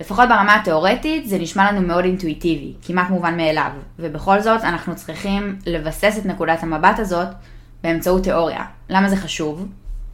לפחות 0.00 0.28
ברמה 0.28 0.54
התיאורטית 0.54 1.28
זה 1.28 1.38
נשמע 1.38 1.72
לנו 1.72 1.80
מאוד 1.86 2.04
אינטואיטיבי, 2.04 2.72
כמעט 2.82 3.10
מובן 3.10 3.36
מאליו, 3.36 3.70
ובכל 3.98 4.40
זאת 4.40 4.60
אנחנו 4.64 4.96
צריכים 4.96 5.56
לבסס 5.66 6.18
את 6.18 6.26
נקודת 6.26 6.62
המבט 6.62 6.98
הזאת 6.98 7.28
באמצעות 7.82 8.22
תיאוריה. 8.22 8.64
למה 8.90 9.08
זה 9.08 9.16
חשוב? 9.16 9.68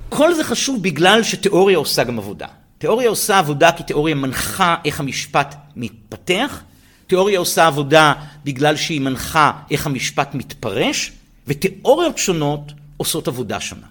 כל 0.08 0.34
זה 0.34 0.44
חשוב 0.44 0.82
בגלל 0.82 1.22
שתיאוריה 1.22 1.78
עושה 1.78 2.04
גם 2.04 2.18
עבודה. 2.18 2.46
תיאוריה 2.78 3.08
עושה 3.08 3.38
עבודה 3.38 3.72
כי 3.72 3.82
תיאוריה 3.82 4.14
מנחה 4.14 4.76
איך 4.84 5.00
המשפט 5.00 5.54
מתפתח, 5.76 6.62
תיאוריה 7.06 7.38
עושה 7.38 7.66
עבודה 7.66 8.12
בגלל 8.44 8.76
שהיא 8.76 9.00
מנחה 9.00 9.52
איך 9.70 9.86
המשפט 9.86 10.34
מתפרש, 10.34 11.12
ותיאוריות 11.46 12.18
שונות 12.18 12.72
עושות 12.96 13.28
עבודה 13.28 13.60
שונה. 13.60 13.86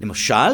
למשל, 0.00 0.52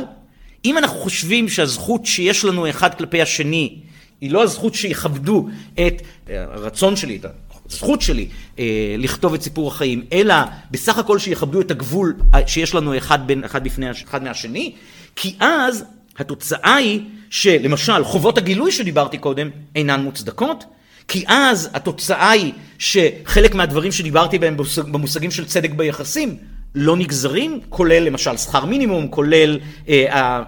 אם 0.64 0.78
אנחנו 0.78 0.98
חושבים 0.98 1.48
שהזכות 1.48 2.06
שיש 2.06 2.44
לנו 2.44 2.70
אחד 2.70 2.94
כלפי 2.94 3.22
השני 3.22 3.78
היא 4.20 4.30
לא 4.30 4.42
הזכות 4.42 4.74
שיכבדו 4.74 5.48
את 5.74 6.02
הרצון 6.28 6.96
שלי, 6.96 7.16
את 7.16 7.26
הזכות 7.70 8.02
שלי 8.02 8.28
אה, 8.58 8.94
לכתוב 8.98 9.34
את 9.34 9.42
סיפור 9.42 9.68
החיים, 9.68 10.04
אלא 10.12 10.34
בסך 10.70 10.98
הכל 10.98 11.18
שיכבדו 11.18 11.60
את 11.60 11.70
הגבול 11.70 12.16
שיש 12.46 12.74
לנו 12.74 12.96
אחד, 12.96 13.26
בין, 13.26 13.44
אחד, 13.44 13.64
בפני, 13.64 13.90
אחד 13.90 14.22
מהשני, 14.22 14.74
כי 15.16 15.34
אז 15.40 15.84
התוצאה 16.18 16.74
היא 16.74 17.00
שלמשל 17.30 18.04
חובות 18.04 18.38
הגילוי 18.38 18.72
שדיברתי 18.72 19.18
קודם 19.18 19.50
אינן 19.76 20.02
מוצדקות, 20.02 20.64
כי 21.08 21.24
אז 21.26 21.70
התוצאה 21.72 22.30
היא 22.30 22.52
שחלק 22.78 23.54
מהדברים 23.54 23.92
שדיברתי 23.92 24.38
בהם 24.38 24.56
במושגים 24.92 25.30
של 25.30 25.44
צדק 25.44 25.70
ביחסים 25.70 26.36
לא 26.78 26.96
נגזרים, 26.96 27.60
כולל 27.68 28.02
למשל 28.02 28.36
שכר 28.36 28.64
מינימום, 28.64 29.08
כולל, 29.08 29.58
אה, 29.88 30.42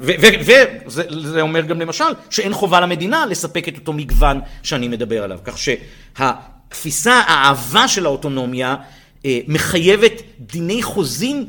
וזה 0.00 1.40
אומר 1.40 1.60
גם 1.60 1.80
למשל 1.80 2.04
שאין 2.30 2.52
חובה 2.52 2.80
למדינה 2.80 3.26
לספק 3.26 3.68
את 3.68 3.76
אותו 3.76 3.92
מגוון 3.92 4.40
שאני 4.62 4.88
מדבר 4.88 5.24
עליו. 5.24 5.38
כך 5.44 5.58
שהתפיסה, 5.58 7.14
האהבה 7.14 7.88
של 7.88 8.06
האוטונומיה 8.06 8.76
מחייבת 9.24 10.22
דיני 10.40 10.82
חוזים 10.82 11.46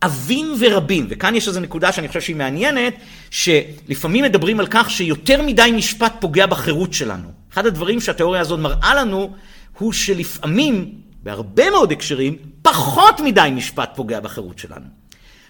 עבים 0.00 0.54
ורבים, 0.58 1.06
וכאן 1.10 1.34
יש 1.34 1.48
איזו 1.48 1.60
נקודה 1.60 1.92
שאני 1.92 2.08
חושב 2.08 2.20
שהיא 2.20 2.36
מעניינת, 2.36 2.94
שלפעמים 3.30 4.24
מדברים 4.24 4.60
על 4.60 4.66
כך 4.70 4.90
שיותר 4.90 5.42
מדי 5.42 5.72
משפט 5.76 6.12
פוגע 6.20 6.46
בחירות 6.46 6.92
שלנו. 6.92 7.28
אחד 7.52 7.66
הדברים 7.66 8.00
שהתיאוריה 8.00 8.40
הזאת 8.40 8.60
מראה 8.60 8.94
לנו, 8.94 9.30
הוא 9.78 9.92
שלפעמים, 9.92 10.92
בהרבה 11.22 11.70
מאוד 11.70 11.92
הקשרים, 11.92 12.36
פחות 12.62 13.20
מדי 13.20 13.48
משפט 13.52 13.90
פוגע 13.96 14.20
בחירות 14.20 14.58
שלנו. 14.58 14.86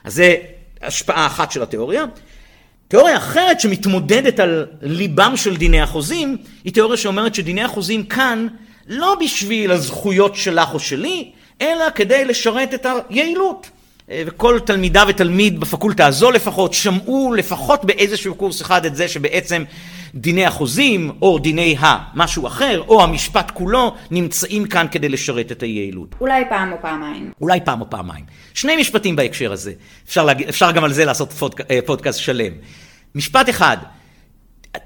אז 0.04 0.14
זה 0.14 0.37
השפעה 0.83 1.26
אחת 1.26 1.52
של 1.52 1.62
התיאוריה. 1.62 2.04
תיאוריה 2.88 3.16
אחרת 3.16 3.61
שמתמודדת 3.61 4.40
על 4.40 4.66
ליבם 4.83 5.33
של 5.37 5.56
דיני 5.56 5.80
החוזים, 5.80 6.37
היא 6.64 6.72
תיאוריה 6.72 6.96
שאומרת 6.96 7.35
שדיני 7.35 7.62
החוזים 7.62 8.06
כאן 8.06 8.46
לא 8.87 9.16
בשביל 9.20 9.70
הזכויות 9.70 10.37
שלך 10.37 10.74
או 10.74 10.80
שלי, 10.80 11.33
אלא 11.61 11.85
כדי 11.94 12.24
לשרת 12.24 12.74
את 12.74 12.87
היעילות. 13.09 13.70
אה, 14.11 14.23
וכל 14.27 14.59
תלמידה 14.66 15.05
ותלמיד 15.09 15.61
בפקולטה 15.61 16.07
הזו 16.07 16.31
לפחות 16.31 16.75
שמעו 16.75 17.35
לפחות 17.35 17.85
באיזשהו 17.85 18.35
קורס 18.35 18.62
אחד 18.62 18.87
את 18.87 18.96
זה 18.96 19.09
שבעצם 19.09 19.64
דיני 20.14 20.46
החוזים 20.46 21.11
או 21.23 21.38
דיני 21.38 21.77
המשהו 21.79 22.46
אחר 22.46 22.83
או 22.88 23.03
המשפט 23.03 23.51
כולו 23.51 23.94
נמצאים 24.11 24.68
כאן 24.68 24.87
כדי 24.90 25.09
לשרת 25.09 25.53
את 25.53 25.62
היעילות. 25.62 26.14
אולי 26.20 26.44
פעם 26.49 26.73
או 26.73 26.77
פעמיים. 26.81 27.33
אולי 27.40 27.61
פעם 27.64 27.81
או 27.81 27.90
פעמיים. 27.90 28.25
שני 28.55 28.77
משפטים 28.77 29.16
בהקשר 29.16 29.53
הזה. 29.53 29.73
אפשר, 30.07 30.25
להגיד, 30.25 30.49
אפשר 30.49 30.70
גם 30.70 30.85
על 30.85 30.92
זה 30.92 31.05
לעשות 31.05 31.33
פודק, 31.33 31.70
אה, 31.70 31.79
פודקאסט 31.87 32.20
שלם. 32.20 32.53
משפט 33.14 33.49
אחד, 33.49 33.77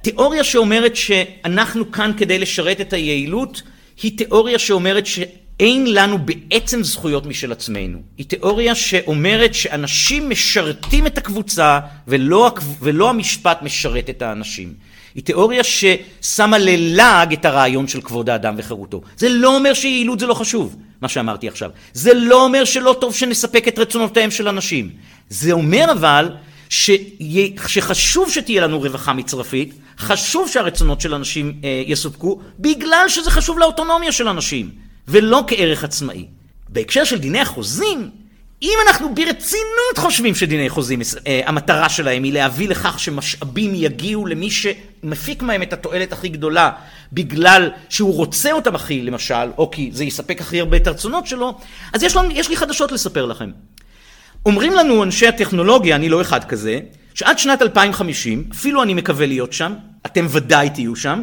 תיאוריה 0.03 0.45
שאומרת 0.45 0.97
שאנחנו 0.97 1.93
כאן 1.93 2.13
כדי 2.17 2.39
לשרת 2.39 2.81
את 2.81 2.93
היעילות 2.93 3.63
היא 4.03 4.19
תיאוריה 4.19 4.59
שאומרת 4.59 5.07
ש... 5.07 5.21
אין 5.61 5.95
לנו 5.95 6.19
בעצם 6.19 6.83
זכויות 6.83 7.27
משל 7.27 7.53
עצמנו. 7.53 7.99
היא 8.19 8.27
תיאוריה 8.27 8.75
שאומרת 8.75 9.55
שאנשים 9.55 10.31
משרתים 10.31 11.07
את 11.07 11.19
הקבוצה 11.19 11.81
ולא, 12.09 12.55
ולא 12.81 13.11
המשפט 13.11 13.62
משרת 13.62 14.11
את 14.11 14.23
האנשים. 14.23 14.75
היא 15.14 15.25
תיאוריה 15.25 15.62
ששמה 15.64 16.59
ללעג 16.59 17.33
את 17.33 17.45
הרעיון 17.45 17.88
של 17.88 18.01
כבוד 18.01 18.31
האדם 18.31 18.55
וחירותו. 18.59 19.03
זה 19.17 19.29
לא 19.29 19.57
אומר 19.57 19.75
שיעילות 19.75 20.21
זה 20.21 20.27
לא 20.27 20.35
חשוב, 20.35 20.77
מה 21.01 21.09
שאמרתי 21.09 21.49
עכשיו. 21.49 21.71
זה 21.93 22.14
לא 22.14 22.45
אומר 22.45 22.64
שלא 22.64 22.97
טוב 23.01 23.14
שנספק 23.14 23.69
את 23.69 23.79
רצונותיהם 23.79 24.31
של 24.31 24.49
אנשים. 24.49 24.90
זה 25.29 25.53
אומר 25.53 25.93
אבל 25.93 26.31
שיה, 26.69 27.47
שחשוב 27.67 28.31
שתהיה 28.31 28.62
לנו 28.62 28.81
רווחה 28.81 29.12
מצרפית, 29.12 29.75
חשוב 29.99 30.49
שהרצונות 30.49 31.01
של 31.01 31.14
אנשים 31.14 31.53
אה, 31.64 31.83
יסופקו, 31.87 32.40
בגלל 32.59 33.05
שזה 33.09 33.31
חשוב 33.31 33.59
לאוטונומיה 33.59 34.12
של 34.12 34.29
אנשים. 34.29 34.71
ולא 35.09 35.45
כערך 35.47 35.85
עצמאי. 35.85 36.27
בהקשר 36.69 37.05
של 37.05 37.19
דיני 37.19 37.40
החוזים, 37.40 38.11
אם 38.62 38.79
אנחנו 38.88 39.14
ברצינות 39.14 39.97
חושבים 39.97 40.35
שדיני 40.35 40.69
חוזים, 40.69 41.01
אה, 41.27 41.40
המטרה 41.47 41.88
שלהם 41.88 42.23
היא 42.23 42.33
להביא 42.33 42.69
לכך 42.69 42.99
שמשאבים 43.01 43.75
יגיעו 43.75 44.27
למי 44.27 44.49
שמפיק 44.51 45.43
מהם 45.43 45.62
את 45.62 45.73
התועלת 45.73 46.12
הכי 46.12 46.29
גדולה 46.29 46.71
בגלל 47.12 47.71
שהוא 47.88 48.14
רוצה 48.14 48.53
אותם 48.53 48.75
הכי, 48.75 49.03
למשל, 49.03 49.51
או 49.59 49.71
כי 49.71 49.90
זה 49.93 50.05
יספק 50.05 50.40
הכי 50.40 50.61
הרבה 50.61 50.77
את 50.77 50.87
הרצונות 50.87 51.27
שלו, 51.27 51.59
אז 51.93 52.03
יש, 52.03 52.17
לנו, 52.17 52.31
יש 52.31 52.49
לי 52.49 52.57
חדשות 52.57 52.93
לספר 52.93 53.27
לכם. 53.27 53.51
אומרים 54.47 54.73
לנו 54.73 55.03
אנשי 55.03 55.27
הטכנולוגיה, 55.27 55.97
אני 55.97 56.09
לא 56.09 56.21
אחד 56.21 56.45
כזה, 56.45 56.81
שעד 57.14 57.38
שנת 57.38 57.62
2050, 57.62 58.45
אפילו 58.53 58.83
אני 58.83 58.95
מקווה 58.95 59.27
להיות 59.27 59.53
שם, 59.53 59.75
אתם 60.07 60.27
ודאי 60.31 60.71
תהיו 60.71 60.97
שם, 60.97 61.23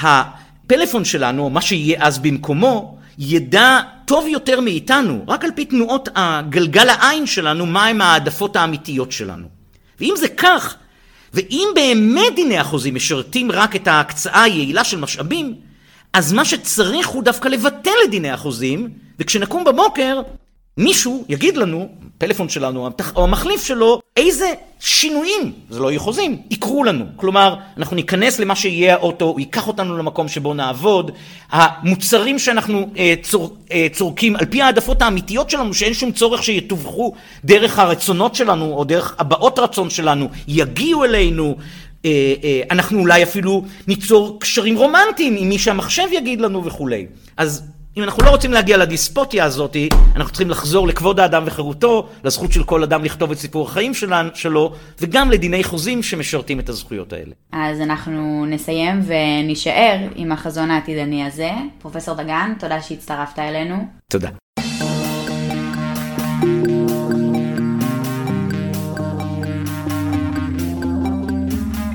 הפלאפון 0.00 1.04
שלנו, 1.04 1.50
מה 1.50 1.60
שיהיה 1.60 2.06
אז 2.06 2.18
במקומו, 2.18 2.99
ידע 3.20 3.80
טוב 4.04 4.26
יותר 4.26 4.60
מאיתנו, 4.60 5.24
רק 5.28 5.44
על 5.44 5.50
פי 5.54 5.64
תנועות 5.64 6.08
הגלגל 6.14 6.88
העין 6.88 7.26
שלנו, 7.26 7.66
מהם 7.66 8.00
העדפות 8.00 8.56
האמיתיות 8.56 9.12
שלנו. 9.12 9.46
ואם 10.00 10.14
זה 10.16 10.28
כך, 10.28 10.76
ואם 11.34 11.68
באמת 11.74 12.34
דיני 12.36 12.58
החוזים 12.58 12.94
משרתים 12.94 13.52
רק 13.52 13.76
את 13.76 13.88
ההקצאה 13.88 14.42
היעילה 14.42 14.84
של 14.84 14.98
משאבים, 14.98 15.54
אז 16.12 16.32
מה 16.32 16.44
שצריך 16.44 17.08
הוא 17.08 17.22
דווקא 17.22 17.48
לבטל 17.48 17.90
את 18.04 18.10
דיני 18.10 18.30
החוזים, 18.30 18.88
וכשנקום 19.18 19.64
בבוקר, 19.64 20.20
מישהו 20.76 21.24
יגיד 21.28 21.56
לנו, 21.56 21.88
פלאפון 22.18 22.48
שלנו 22.48 22.90
או 23.16 23.24
המחליף 23.24 23.64
שלו, 23.64 23.99
איזה 24.16 24.52
שינויים, 24.80 25.52
זה 25.70 25.80
לא 25.80 25.90
יהיו 25.90 26.00
חוזים, 26.00 26.42
יקרו 26.50 26.84
לנו. 26.84 27.04
כלומר, 27.16 27.54
אנחנו 27.76 27.96
ניכנס 27.96 28.38
למה 28.38 28.56
שיהיה 28.56 28.94
האוטו, 28.94 29.24
הוא 29.24 29.40
ייקח 29.40 29.68
אותנו 29.68 29.98
למקום 29.98 30.28
שבו 30.28 30.54
נעבוד, 30.54 31.10
המוצרים 31.50 32.38
שאנחנו 32.38 32.90
אה, 32.98 33.14
צור, 33.22 33.56
אה, 33.72 33.86
צורקים, 33.92 34.36
על 34.36 34.46
פי 34.46 34.62
העדפות 34.62 35.02
האמיתיות 35.02 35.50
שלנו, 35.50 35.74
שאין 35.74 35.94
שום 35.94 36.12
צורך 36.12 36.42
שיתווכו 36.42 37.12
דרך 37.44 37.78
הרצונות 37.78 38.34
שלנו, 38.34 38.72
או 38.72 38.84
דרך 38.84 39.16
הבעות 39.18 39.58
רצון 39.58 39.90
שלנו, 39.90 40.28
יגיעו 40.48 41.04
אלינו, 41.04 41.56
אה, 42.04 42.34
אה, 42.44 42.62
אנחנו 42.70 43.00
אולי 43.00 43.22
אפילו 43.22 43.64
ניצור 43.88 44.40
קשרים 44.40 44.76
רומנטיים 44.76 45.36
עם 45.38 45.48
מי 45.48 45.58
שהמחשב 45.58 46.06
יגיד 46.12 46.40
לנו 46.40 46.64
וכולי. 46.64 47.06
אז 47.36 47.62
אם 48.00 48.04
אנחנו 48.04 48.24
לא 48.24 48.30
רוצים 48.30 48.52
להגיע 48.52 48.76
לדיספוטיה 48.76 49.44
הזאת, 49.44 49.76
אנחנו 50.16 50.30
צריכים 50.30 50.50
לחזור 50.50 50.88
לכבוד 50.88 51.20
האדם 51.20 51.42
וחירותו, 51.46 52.08
לזכות 52.24 52.52
של 52.52 52.64
כל 52.64 52.82
אדם 52.82 53.04
לכתוב 53.04 53.30
את 53.30 53.38
סיפור 53.38 53.66
החיים 53.66 53.92
שלו, 54.34 54.72
וגם 55.00 55.30
לדיני 55.30 55.64
חוזים 55.64 56.02
שמשרתים 56.02 56.60
את 56.60 56.68
הזכויות 56.68 57.12
האלה. 57.12 57.32
אז 57.52 57.80
אנחנו 57.80 58.46
נסיים 58.48 59.00
ונישאר 59.06 59.98
עם 60.14 60.32
החזון 60.32 60.70
העתידני 60.70 61.26
הזה. 61.26 61.50
פרופסור 61.78 62.14
דגן, 62.14 62.52
תודה 62.58 62.82
שהצטרפת 62.82 63.38
אלינו. 63.38 63.86
תודה. 64.08 64.28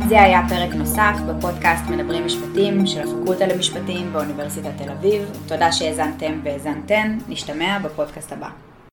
זה 0.10 0.22
היה 0.22 0.41
פרק 0.50 0.74
נוסף 0.74 1.15
בפודקאסט 1.28 1.84
מדברים 1.89 2.26
משפטים 2.26 2.88
של 2.88 3.02
הפקולטה 3.02 3.48
למשפטים 3.48 4.13
באוניברסיטת 4.13 4.72
תל 4.78 4.91
אביב. 4.91 5.22
תודה 5.48 5.72
שהאזנתם 5.72 6.39
והאזנתן, 6.44 7.18
נשתמע 7.30 7.80
בפודקאסט 7.80 8.32
הבא. 8.32 8.50